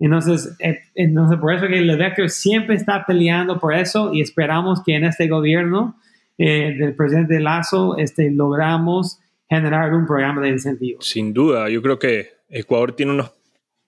[0.00, 4.82] Entonces, eh, entonces por eso que el Vector siempre está peleando por eso y esperamos
[4.82, 5.94] que en este gobierno
[6.38, 11.06] eh, del presidente Lazo este, logramos generar un programa de incentivos.
[11.06, 13.39] Sin duda, yo creo que Ecuador tiene unos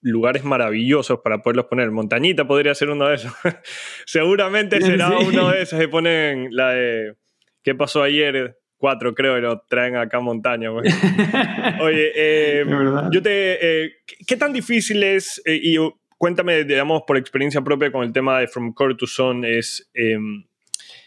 [0.03, 1.91] lugares maravillosos para poderlos poner.
[1.91, 3.33] Montañita podría ser uno de esos.
[4.07, 7.15] Seguramente será uno de esos que ponen la de
[7.63, 8.59] ¿Qué pasó ayer?
[8.77, 10.73] Cuatro, creo, y lo traen acá a montaña.
[11.81, 12.69] Oye, em,
[13.13, 13.85] yo te.
[13.85, 13.93] Eh,
[14.27, 15.41] ¿Qué tan difícil es?
[15.45, 15.77] Eh, y
[16.19, 19.89] cuéntame, digamos, por experiencia propia con el tema de From Core to Zone, es.
[19.95, 20.45] Em,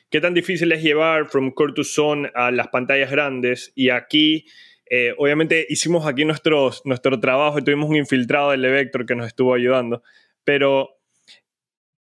[0.09, 3.73] ¿Qué tan difícil es llevar From Core to Zone a las pantallas grandes?
[3.75, 4.45] Y aquí
[4.89, 9.53] eh, obviamente hicimos aquí nuestro trabajo y tuvimos un infiltrado del Vector que nos estuvo
[9.53, 10.03] ayudando,
[10.43, 10.99] pero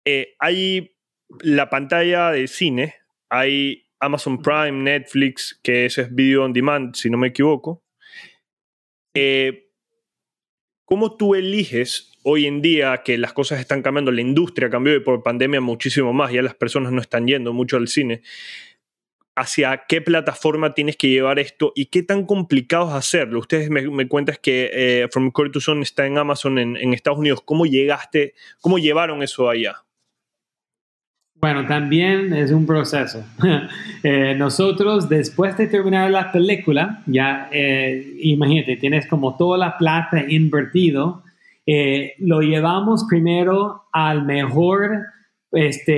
[0.04, 0.94] eh, hay
[1.40, 2.94] la pantalla de cine,
[3.28, 7.82] hay Amazon Prime, Netflix, que ese es video on demand, si no me equivoco.
[9.14, 9.70] Eh,
[10.84, 15.00] ¿Cómo tú eliges hoy en día que las cosas están cambiando, la industria cambió y
[15.00, 18.22] por pandemia muchísimo más, ya las personas no están yendo mucho al cine?
[19.36, 23.38] Hacia qué plataforma tienes que llevar esto y qué tan complicado es hacerlo.
[23.38, 26.94] Ustedes me, me cuentas que eh, From Core to Son está en Amazon en, en,
[26.94, 27.42] Estados Unidos.
[27.44, 29.76] ¿Cómo llegaste, cómo llevaron eso allá?
[31.38, 33.22] Bueno, también es un proceso.
[34.02, 40.24] eh, nosotros, después de terminar la película, ya, eh, imagínate, tienes como toda la plata
[40.26, 41.22] invertido,
[41.66, 45.04] eh, lo llevamos primero al mejor
[45.52, 45.92] este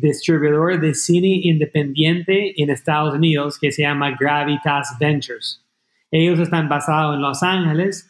[0.00, 5.64] distribuidor de cine independiente en Estados Unidos que se llama Gravitas Ventures.
[6.10, 8.08] Ellos están basados en Los Ángeles.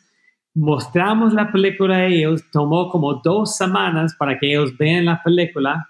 [0.55, 5.89] Mostramos la película a ellos, tomó como dos semanas para que ellos vean la película,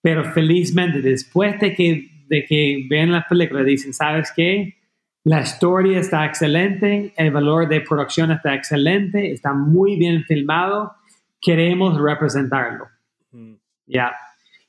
[0.00, 4.76] pero felizmente después de que, de que vean la película dicen, ¿sabes qué?
[5.24, 10.94] La historia está excelente, el valor de producción está excelente, está muy bien filmado,
[11.40, 12.86] queremos representarlo.
[13.32, 13.54] Mm.
[13.86, 14.12] Ya.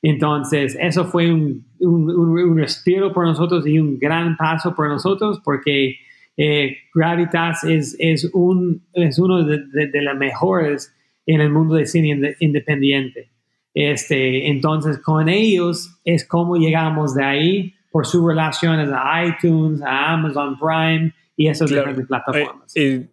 [0.02, 5.96] Entonces, eso fue un, un, respiro por nosotros y un gran paso por nosotros porque
[6.36, 10.94] eh, Gravitas es, es, un, es uno de, de, las mejores
[11.26, 13.30] en el mundo de cine independiente.
[13.74, 20.14] Este, entonces, con ellos es como llegamos de ahí por sus relaciones a iTunes, a
[20.14, 22.74] Amazon Prime y esas diferentes plataformas.
[22.74, 23.08] Eh, eh,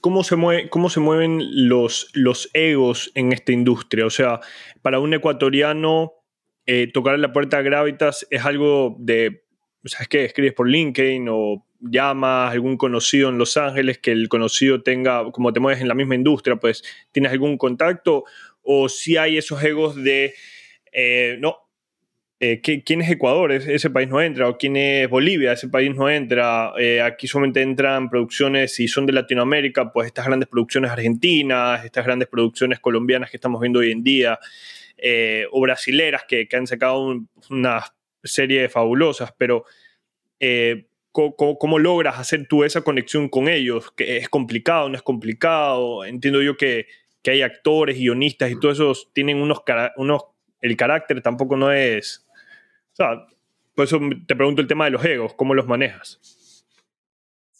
[0.00, 4.06] cómo, se mueve, ¿Cómo se mueven los, los egos en esta industria?
[4.06, 4.40] O sea,
[4.82, 6.14] para un ecuatoriano,
[6.66, 9.44] eh, tocar la puerta a Gravitas es algo de,
[9.84, 10.24] ¿sabes qué?
[10.24, 15.30] Escribes por LinkedIn o llamas a algún conocido en Los Ángeles, que el conocido tenga,
[15.32, 18.24] como te mueves en la misma industria, pues tienes algún contacto,
[18.62, 20.34] o si hay esos egos de,
[20.92, 21.56] eh, no,
[22.40, 23.52] eh, ¿quién es Ecuador?
[23.52, 24.48] Ese país no entra.
[24.48, 25.52] ¿O quién es Bolivia?
[25.52, 26.72] Ese país no entra.
[27.04, 32.28] aquí solamente entran producciones, si son de Latinoamérica, pues estas grandes producciones argentinas, estas grandes
[32.28, 34.38] producciones colombianas que estamos viendo hoy en día.
[35.02, 37.84] Eh, o brasileras que, han sacado una
[38.22, 39.64] serie de fabulosas, pero
[40.38, 43.90] eh, ¿cómo, logras hacer tú esa conexión con ellos?
[43.92, 44.90] ¿Que ¿Es complicado?
[44.90, 46.04] ¿No es complicado?
[46.04, 46.86] Entiendo yo que,
[47.26, 49.62] hay actores, guionistas y todos esos tienen unos,
[49.96, 50.22] unos...
[50.60, 52.26] El carácter tampoco no es...
[53.74, 56.20] Por eso te pregunto el tema de los egos, ¿cómo los manejas?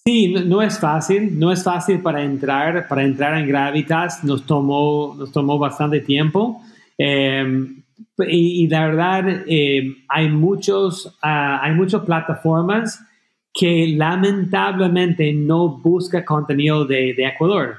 [0.04, 5.14] Sí, no, es fácil, no es fácil para entrar, para entrar en Gravitas, nos tomó,
[5.18, 6.62] nos tomó bastante tiempo.
[6.96, 7.82] Em,
[8.26, 13.00] y, la verdad, em, hay, muchos, ah, hay muchas plataformas
[13.52, 17.76] que lamentablemente no busca contenido de, Ecuador.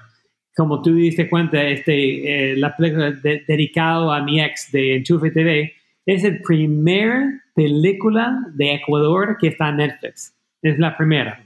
[0.55, 5.73] Como tú diste cuenta, este, eh, la película dedicado a mi ex de Enchufe TV
[6.05, 10.35] es la primera película de Ecuador que está en Netflix.
[10.61, 11.43] Es la primera.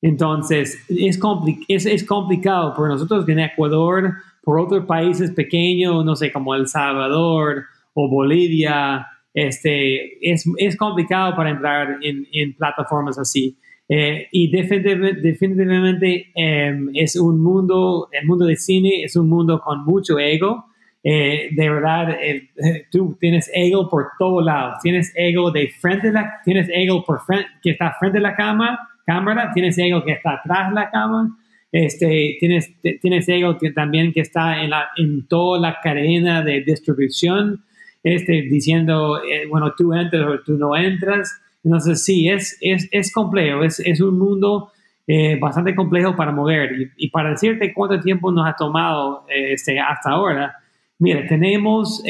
[0.00, 1.20] Entonces, es,
[1.68, 6.54] es, es, complicado por nosotros que en Ecuador por otros países pequeños, no sé, como
[6.54, 7.64] El Salvador
[7.94, 13.56] o Bolivia, este, es, es complicado para entrar en, en plataformas así.
[13.88, 19.84] Eh, y definitivamente, em, es un mundo, el mundo de cine es un mundo con
[19.84, 20.64] mucho ego.
[21.04, 22.16] Eh, de verdad,
[22.90, 24.78] tú tienes ego por todos lados.
[24.82, 28.78] Tienes ego de frente, la, tienes ego por frente, que está frente a la cámara,
[29.04, 31.28] cámara, tienes ego que está atrás de la cámara,
[31.72, 36.60] este, tienes, tienes ego que también que está en, la, en toda la cadena de
[36.60, 37.64] distribución,
[38.02, 41.40] este, diciendo, eh, bueno, tú entras o tú no entras.
[41.64, 44.72] Entonces, sí, es, es, es complejo, es, es un mundo
[45.06, 46.92] eh, bastante complejo para mover.
[46.96, 50.56] Y, para decirte cuánto tiempo nos ha tomado este, hasta ahora,
[51.02, 52.02] mira, tenemos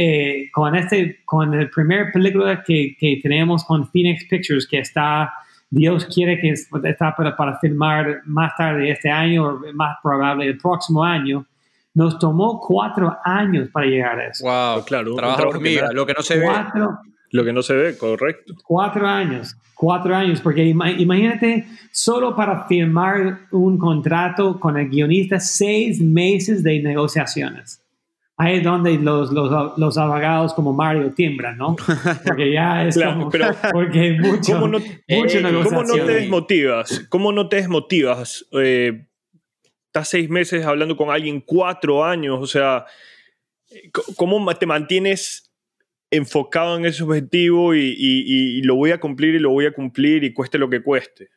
[0.53, 5.32] con, este, con el primer película que, que tenemos con Phoenix Pictures, que está
[5.72, 10.59] Dios quiere que está para, para filmar más tarde este año o más probable el
[10.59, 11.47] próximo año.
[11.95, 14.45] Nos tomó cuatro años para llegar a eso.
[14.45, 15.14] Wow, claro.
[15.14, 16.47] Trabajo hormiga, lo que no se ve.
[17.30, 18.53] Lo que no se ve, correcto.
[18.62, 26.03] Cuatro años, cuatro años, porque imagínate, solo para firmar un contrato con el guionista, seis
[26.03, 27.81] meses de negociaciones
[28.43, 31.76] ahí es donde los, los, los, abogados como Mario tiemblan, ¿no?
[32.26, 35.22] Porque ya es como, pero, porque mucho, ¿cómo no, eh,
[35.64, 37.07] ¿Cómo no te desmotivas?
[37.09, 38.47] ¿Cómo no te desmotivas?
[38.53, 39.07] Eh,
[39.86, 42.84] estás seis meses hablando con alguien, cuatro años, o sea,
[44.16, 45.53] ¿cómo te mantienes
[46.11, 50.24] enfocado en ese objetivo y, y, lo voy a cumplir y lo voy a cumplir
[50.24, 51.28] y cueste lo que cueste?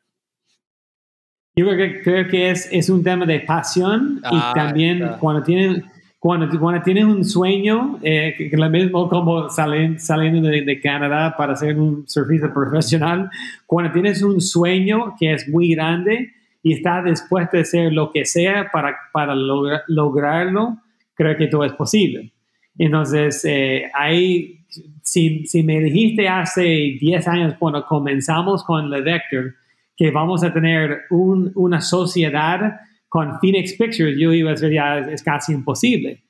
[1.55, 5.41] Yo creo que, creo que es, es un tema de pasión y ah, también cuando
[5.43, 5.85] tienen
[6.25, 10.81] cuando, cuando tienes un sueño, eh, que, es lo mismo como salen, saliendo de, de,
[10.81, 13.29] Canadá para ser un surfista profesional,
[13.67, 16.31] cuando tienes un sueño que es muy grande,
[16.63, 20.79] y está dispuesto a hacer lo que sea para, para lograrlo,
[21.13, 22.33] creo que todo es posible.
[22.75, 24.61] Entonces, eh, ahí,
[25.03, 29.53] si, si, me dijiste hace 10 años cuando comenzamos con la Vector,
[29.95, 32.79] que vamos a tener un, una sociedad
[33.15, 36.21] con Phoenix Pictures, yo iba a decir ya es casi imposible.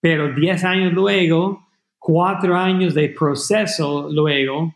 [0.00, 1.66] Pero 10 años luego,
[1.98, 4.72] cuatro años de proceso luego,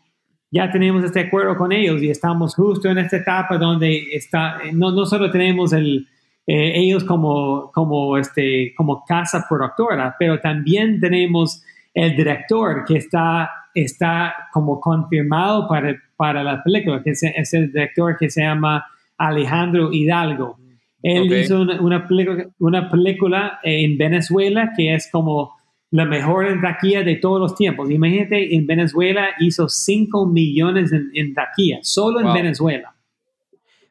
[0.51, 4.91] ya tenemos este acuerdo con ellos y estamos justo en esta etapa donde está, no,
[4.91, 6.05] no solo tenemos el,
[6.45, 13.49] eh, ellos como, como, este, como casa productora, pero también tenemos el director que está,
[13.73, 18.85] está como confirmado para, para la película, que es, el director que se llama
[19.17, 20.57] Alejandro Hidalgo.
[21.03, 25.53] Él hizo una, una, película, una película en Venezuela que es como
[25.91, 27.91] la mejor en taquilla de todos los tiempos.
[27.91, 32.95] Imagínate, en Venezuela hizo 5 millones en, en taquilla, solo en Venezuela.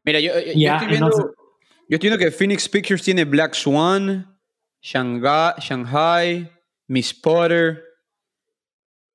[0.05, 1.35] Mira, yo, estoy viendo,
[1.89, 4.27] yo, estoy que Phoenix Pictures tiene Black Swan,
[4.81, 6.51] Shanghai, Shanghai
[6.89, 7.85] Miss Potter.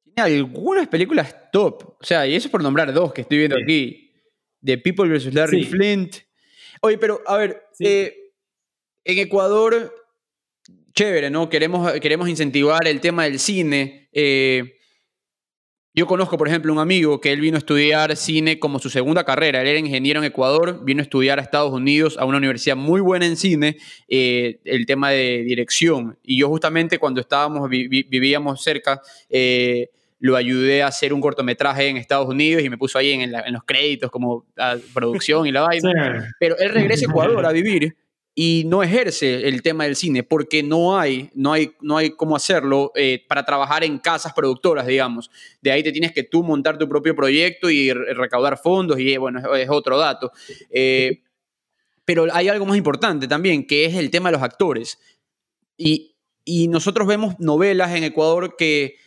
[0.04, 1.98] Tiene algunas películas top.
[2.00, 4.12] O sea, y eso por nombrar dos que estoy viendo aquí.
[4.64, 5.34] The People vs.
[5.34, 6.27] Larry Flint.
[6.82, 8.16] Oye, pero a ver, eh,
[9.04, 9.94] en Ecuador
[10.94, 11.48] chévere, ¿no?
[11.48, 14.10] Queremos, queremos incentivar el tema del cine.
[14.12, 14.78] Eh,
[15.94, 19.24] yo conozco, por ejemplo, un amigo que él vino a estudiar cine como su segunda
[19.24, 19.62] carrera.
[19.62, 23.02] Él era ingeniero en Ecuador, vino a estudiar a Estados Unidos a una universidad muy
[23.02, 26.18] buena en cine, eh, el tema de dirección.
[26.24, 29.90] Y yo justamente cuando estábamos, vivíamos cerca, eh,
[30.20, 33.64] lo ayudé a hacer un cortometraje en Estados Unidos y me puso ahí en, los
[33.64, 34.46] créditos como
[34.94, 36.34] producción y la vaina.
[36.40, 37.96] Pero él regresa a Ecuador a vivir
[38.40, 42.36] y no ejerce el tema del cine porque no hay, no hay, no hay cómo
[42.36, 45.32] hacerlo eh, para trabajar en casas productoras, digamos.
[45.60, 49.56] De ahí te tienes que tú montar tu propio proyecto y recaudar fondos y bueno,
[49.56, 50.32] es, otro dato.
[50.70, 51.24] Eh,
[52.06, 55.00] pero hay algo más importante también, que es el tema de los actores.
[55.76, 56.16] Y,
[56.46, 58.98] y nosotros vemos novelas en Ecuador que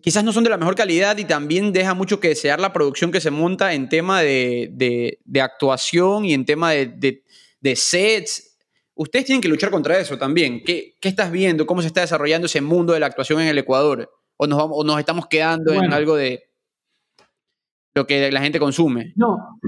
[0.00, 3.10] quizás no son de la mejor calidad y también deja mucho que desear la producción
[3.10, 7.22] que se monta en tema de, de, de actuación y en tema de,
[7.62, 8.58] de sets.
[8.94, 10.62] Ustedes tienen que luchar contra eso también.
[10.64, 11.66] ¿Qué, ¿Qué, estás viendo?
[11.66, 14.10] ¿Cómo se está desarrollando ese mundo de la actuación en el Ecuador?
[14.36, 16.44] ¿O nos, o nos estamos quedando en algo de
[17.94, 19.12] lo que la gente consume?
[19.16, 19.58] No,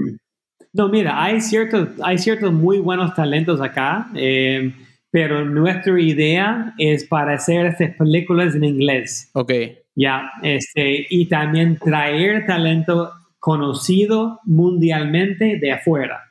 [0.73, 4.73] no mira, hay ciertos, hay ciertos muy buenos talentos acá, eh,
[5.09, 9.29] pero nuestra idea es para hacer estas películas en inglés.
[9.33, 9.51] Ok.
[9.95, 16.21] Ya, este, y también traer talento conocido mundialmente de afuera.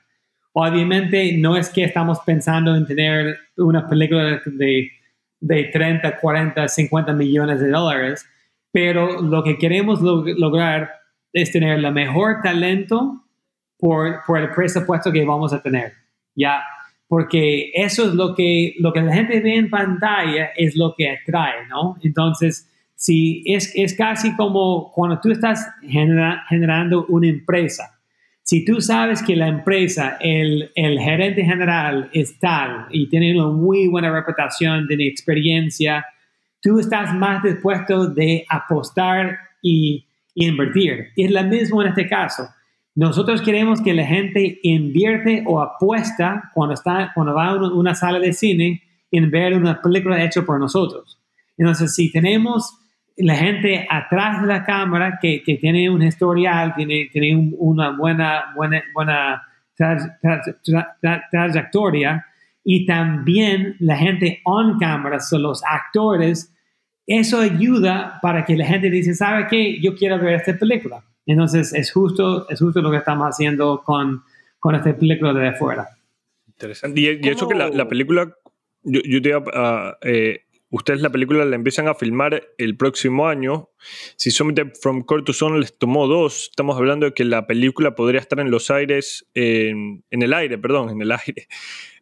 [0.53, 4.91] Obviamente no es que estamos pensando en tener una película de,
[5.41, 8.27] de 30, 40, 50 millones de dólares,
[8.71, 10.91] pero lo que queremos lograr
[11.33, 13.25] es tener el mejor talento
[13.79, 15.93] por, por, el presupuesto que vamos a tener.
[16.35, 16.63] Ya,
[17.07, 21.11] porque eso es lo que, lo que la gente ve en pantalla, es lo que
[21.11, 21.97] atrae, ¿no?
[22.03, 22.71] Entonces,
[23.05, 25.67] si es, es casi como cuando tú estás
[26.49, 27.95] generando una empresa
[28.45, 33.51] si tú sabes que la empresa, el, el, gerente general es tal y tiene una
[33.51, 36.05] muy buena reputación, tiene experiencia,
[36.61, 41.13] tú estás más dispuesto de apostar y, invertir.
[41.17, 42.49] Y es lo mismo en este caso.
[42.97, 48.19] Nosotros queremos que la gente invierte o apuesta cuando, está, cuando va a una sala
[48.19, 51.19] de cine en ver una película hecha por nosotros.
[51.57, 52.79] Entonces, si tenemos
[53.17, 58.53] la gente atrás de la cámara que, que tiene un historial, tiene, tiene una buena,
[58.57, 59.43] buena, buena
[61.31, 62.27] trayectoria
[62.65, 66.53] y también la gente on cámara, son los actores,
[67.07, 69.81] eso ayuda para que la gente dice, ¿sabe qué?
[69.81, 71.05] Yo quiero ver esta película.
[71.27, 74.23] Entonces es justo, es justo lo que estamos haciendo con,
[74.59, 75.89] con esta película de afuera.
[76.47, 77.01] Interesante.
[77.01, 78.33] Y, y hecho que la, la, película,
[78.83, 80.41] yo, yo te iba a, eh,
[80.75, 83.69] Ustedes la película la empiezan a filmar el próximo año.
[84.17, 87.95] Si Something From Core to Zone les tomó dos, estamos hablando de que la película
[87.95, 91.47] podría estar en los aires, en, el aire, perdón, en el aire.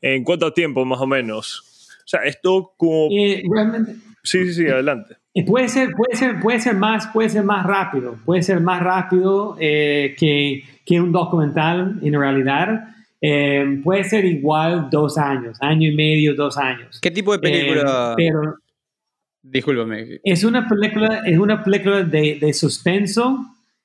[0.00, 1.98] ¿En cuánto tiempo más o menos?
[1.98, 3.08] O sea, esto como...
[3.10, 3.42] Eh,
[4.22, 5.16] sí, sí, sí, adelante.
[5.46, 9.54] Puede ser, puede ser, puede ser más, puede ser más rápido, puede ser más rápido
[9.60, 12.88] eh, que, que, un documental en realidad.
[13.20, 16.98] Eh, puede ser igual dos años, año y medio, dos años.
[17.02, 18.14] ¿Qué tipo de película?
[18.16, 18.61] pero
[19.43, 20.20] Discúlpame.
[20.22, 23.45] Es una película, es una película de, de suspenso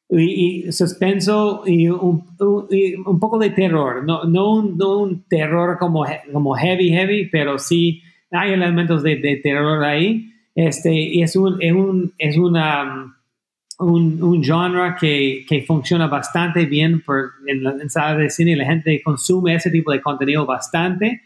[0.10, 4.04] y, suspenso y un, un, poco de terror.
[4.06, 8.02] No, no, un, no un terror como, como heavy, heavy, pero sí
[8.32, 10.32] hay elementos de, de terror ahí.
[10.54, 13.16] Este, y es, un, es, un, es una
[13.80, 18.56] un, un genre que, que, funciona bastante bien por, en la sala de cine y
[18.56, 21.22] la gente consume ese tipo de contenido bastante.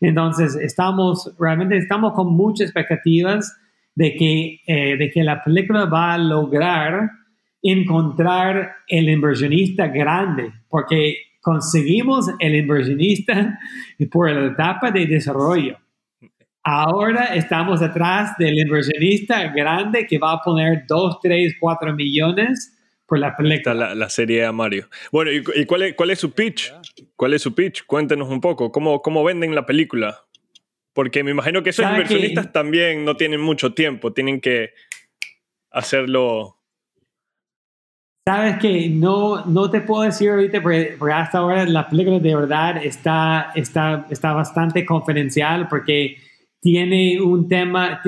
[0.00, 3.56] Entonces, estamos, realmente estamos con muchas expectativas
[3.96, 7.10] de que, eh, de que la película va a lograr
[7.62, 13.58] encontrar el inversionista grande, porque conseguimos el inversionista
[14.12, 15.78] por la etapa de desarrollo.
[16.62, 22.76] Ahora estamos atrás del inversionista grande que va a poner 2, 3, 4 millones
[23.06, 23.74] por la película.
[23.74, 24.88] La, la serie de Mario.
[25.12, 26.72] Bueno, ¿y, cuál, es, cuál, es, su pitch?
[27.14, 27.86] ¿Cuál es su pitch?
[27.86, 28.72] Cuéntenos un poco.
[28.72, 30.25] ¿Cómo, cómo venden la película?
[30.96, 34.70] Porque me imagino que esos inversionistas también no tienen mucho tiempo, tienen que
[35.70, 36.56] hacerlo.
[38.26, 42.82] Sabes que no, no te puedo decir ahorita, porque, hasta ahora la película de verdad
[42.82, 46.16] está, está, está bastante confidencial, porque
[46.62, 48.00] tiene un tema,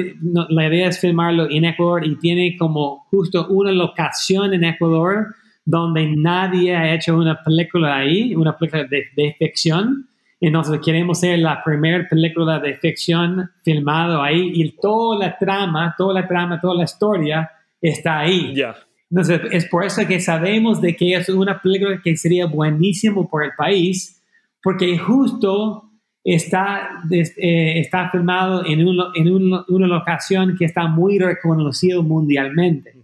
[0.48, 5.26] la idea es filmarlo en Ecuador y tiene como justo una locación en Ecuador
[5.66, 10.08] donde nadie ha hecho una película ahí, una película de, de ficción.
[10.40, 16.14] Entonces queremos ser la primera película de ficción filmado ahí y toda la trama, toda
[16.20, 18.54] la trama, toda la historia está ahí.
[18.54, 18.76] Ya.
[19.10, 23.42] Entonces es por eso que sabemos de que es una película que sería buenísimo por
[23.42, 24.22] el país,
[24.62, 25.90] porque justo
[26.22, 32.97] está, eh, está filmado en, en una locación que está muy reconocido mundialmente.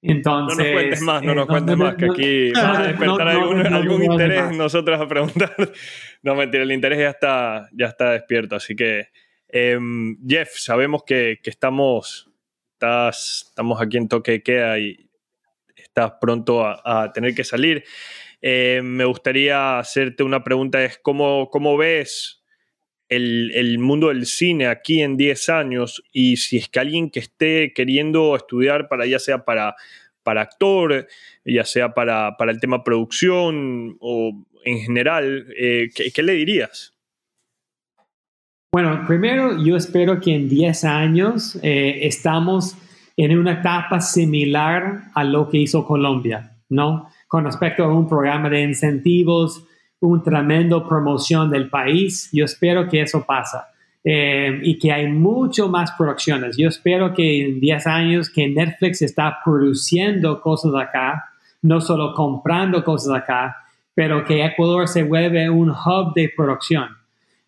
[0.00, 4.04] Entonces, no nos cuentes más, no nos cuentes más, que aquí va a despertar algún,
[4.04, 5.54] interés nosotros a preguntar.
[6.20, 8.56] No, mentira, el interés ya está, ya está despierto.
[8.56, 9.06] Así que,
[9.48, 12.28] em, Jeff, sabemos que, que estamos,
[12.72, 15.08] estás, estamos aquí en toque de queda y
[15.76, 17.84] estás pronto a, a tener que salir.
[18.40, 22.37] Eh, me gustaría hacerte una pregunta, es ¿cómo, cómo ves
[23.08, 27.72] el, mundo del cine aquí en 10 años y si es que alguien que esté
[27.72, 29.74] queriendo estudiar para ya sea para,
[30.22, 31.06] para actor,
[31.44, 36.94] ya sea para, el tema producción o en general, eh, ¿qué, le dirías?
[38.72, 42.76] Bueno, primero yo espero que en 10 años eh, estamos
[43.16, 47.08] en una etapa similar a lo que hizo Colombia, ¿no?
[47.26, 49.64] Con respecto a un programa de incentivos,
[50.00, 52.28] un tremendo promoción del país.
[52.32, 53.68] Yo espero que eso pasa
[54.04, 56.56] eh, y que hay mucho más producciones.
[56.56, 61.24] Yo espero que en 10 años que Netflix está produciendo cosas acá,
[61.62, 63.56] no solo comprando cosas acá,
[63.94, 66.88] pero que Ecuador se vuelve un hub de producción.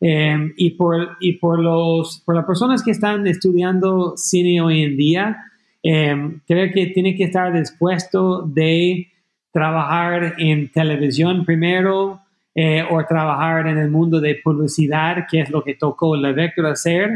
[0.01, 4.97] Eh, y por, y por, los, por las personas que están estudiando cine hoy en
[4.97, 5.37] día,
[5.83, 9.09] eh, creo que tiene que estar dispuesto de
[9.53, 12.21] trabajar en televisión primero,
[12.55, 16.67] eh, o trabajar en el mundo de publicidad, que es lo que tocó la Vector
[16.67, 17.11] hacer,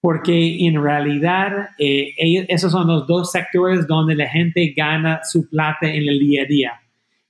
[0.00, 2.14] porque en realidad eh,
[2.48, 6.46] esos son los dos sectores donde la gente gana su plata en el día a
[6.46, 6.72] día.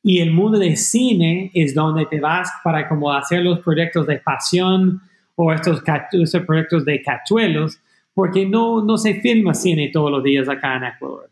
[0.03, 4.19] Y el mundo de cine es donde te vas para como hacer los proyectos de
[4.19, 5.03] pasión
[5.37, 5.83] o estos,
[6.13, 7.79] estos proyectos de cachuelos,
[8.15, 11.32] porque no, no se filma cine todos los días acá en Ecuador.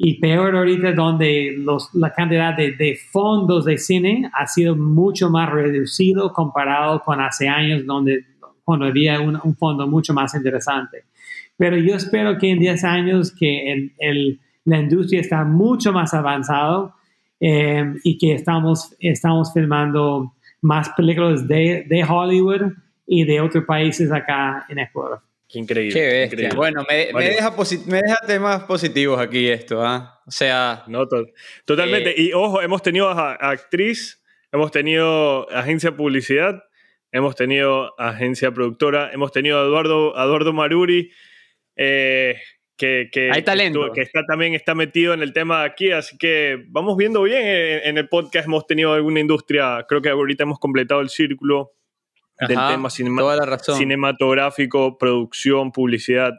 [0.00, 5.50] Y peor ahorita donde los, la cantidad de, fondos de cine ha sido mucho más
[5.50, 8.24] reducido comparado con hace años donde
[8.62, 11.02] cuando había un, fondo mucho más interesante.
[11.56, 13.90] Pero yo espero que en 10 años que
[14.64, 16.94] la industria está mucho más avanzado
[17.40, 22.72] eh, y que estamos, estamos filmando más películas de, de Hollywood
[23.04, 25.27] y de otros países acá en Ecuador.
[25.48, 25.94] Qué increíble.
[25.94, 26.50] Qué bestia.
[26.54, 27.50] Bueno, me, me, deja
[27.86, 30.20] me, deja temas positivos aquí esto, ¿ah?
[30.26, 30.84] O sea.
[30.88, 31.08] No,
[31.64, 32.10] totalmente.
[32.10, 36.64] Eh, y ojo, hemos tenido a, actriz, hemos tenido agencia publicidad,
[37.12, 41.12] hemos tenido agencia productora, hemos tenido a Eduardo, Eduardo Maruri,
[41.76, 42.38] eh,
[42.76, 43.90] que, que, Hay talento.
[43.94, 47.42] que, está, también está metido en el tema aquí, así que vamos viendo bien.
[47.42, 51.77] En, en el podcast hemos tenido alguna industria, creo que ahorita hemos completado el círculo
[52.40, 56.34] del tema cinematográfico, producción, publicidad.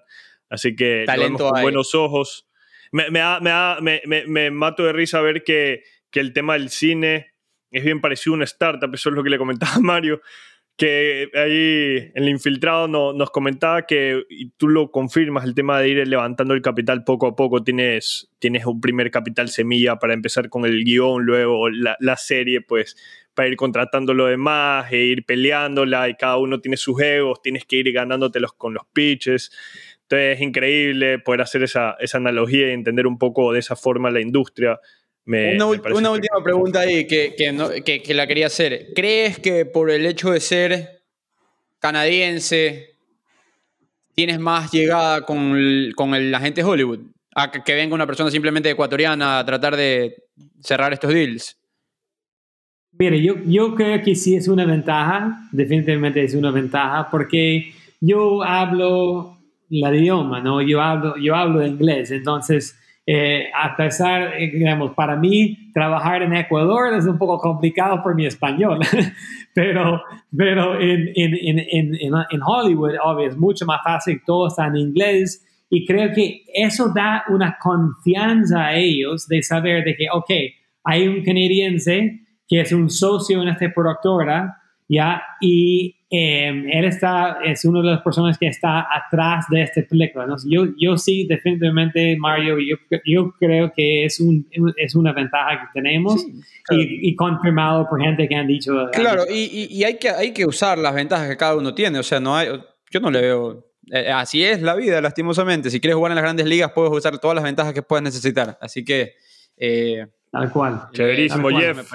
[0.49, 2.47] Así que Talento con buenos ojos.
[2.91, 3.21] Me, me,
[3.81, 7.33] me, me, mato de risa ver que, que, el tema del cine
[7.69, 10.21] es bien parecido a una startup, eso es lo que le comentaba Mario,
[10.75, 15.89] que ahí el infiltrado no, nos comentaba que, y tú lo confirmas, el tema de
[15.89, 20.49] ir levantando el capital poco a poco, tienes, tienes un primer capital semilla para empezar
[20.49, 22.95] con el guion, luego la, la serie, pues
[23.39, 27.63] para ir contratando lo demás e ir peleándola y cada uno tiene sus egos, tienes
[27.63, 29.49] que ir ganándotelos con los pitches.
[30.01, 34.11] Entonces es increíble poder hacer esa, esa analogía y entender un poco de esa forma
[34.11, 34.77] la industria.
[35.25, 37.33] una, una última pregunta ahí que,
[37.85, 38.87] que, que, la quería hacer.
[38.93, 41.03] ¿Crees que por el hecho de ser
[41.79, 42.97] canadiense
[44.15, 46.99] tienes más llegada con el, con el agente Hollywood?
[47.35, 50.25] a que venga una persona simplemente ecuatoriana a tratar de
[50.61, 51.58] cerrar estos deals?
[52.97, 57.71] Mire, yo, yo creo que sí es una ventaja, definitivamente es una ventaja, porque
[58.01, 59.37] yo hablo
[59.69, 60.61] el idioma, ¿no?
[60.61, 66.35] Yo hablo, yo hablo inglés, entonces, eh, a pesar, eh, digamos, para mí trabajar en
[66.35, 68.79] Ecuador es un poco complicado por mi español,
[69.53, 70.01] pero,
[70.35, 75.45] pero en, en, en, en, Hollywood, obvio, es mucho más fácil, todo está en inglés,
[75.69, 80.31] y creo que eso da una confianza a ellos de saber de que, ok,
[80.83, 84.57] hay un canadiense que es un socio en esta productora,
[84.87, 85.21] ¿ya?
[85.39, 90.25] Y em, él está, es una de las personas que está atrás de esta película.
[90.25, 90.35] ¿no?
[90.49, 95.79] Yo, yo sí, definitivamente, Mario, yo, yo creo que es, un, es una ventaja que
[95.79, 96.25] tenemos
[96.71, 98.89] y, confirmado por gente que han dicho.
[98.91, 101.99] Claro, y, y, hay, que, hay que usar las ventajas que cada uno tiene.
[101.99, 102.47] O sea, no hay,
[102.89, 103.65] yo no le veo.
[103.91, 105.69] Eh, así es la vida, lastimosamente.
[105.69, 108.57] Si quieres jugar en las grandes ligas, puedes usar todas las ventajas que puedas necesitar.
[108.59, 109.13] Así que.
[109.55, 110.87] Eh, Tal cual.
[110.93, 111.91] Chéverísimo, Jeff.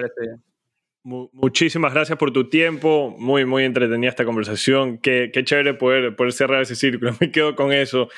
[1.04, 3.14] Muchísimas gracias por tu tiempo.
[3.18, 4.98] Muy, muy entretenida esta conversación.
[4.98, 7.14] Qué, qué chévere poder, poder cerrar ese círculo.
[7.20, 8.08] Me quedo con eso.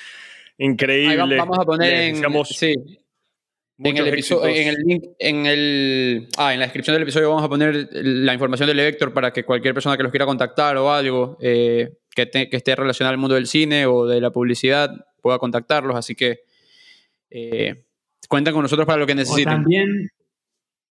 [0.59, 1.37] Increíble.
[1.37, 2.75] vamos a poner en, sí,
[3.79, 7.45] en el episodio, en el link, en el, ah, en la descripción del episodio vamos
[7.45, 10.91] a poner la información del Vector para que cualquier persona que los quiera contactar o
[10.91, 14.91] algo eh, que, que, esté relacionado al mundo del cine o de la publicidad
[15.21, 15.95] pueda contactarlos.
[15.95, 16.45] Así que
[17.29, 17.86] eh,
[18.29, 19.53] cuentan con nosotros para lo que necesiten.
[19.53, 20.11] O también,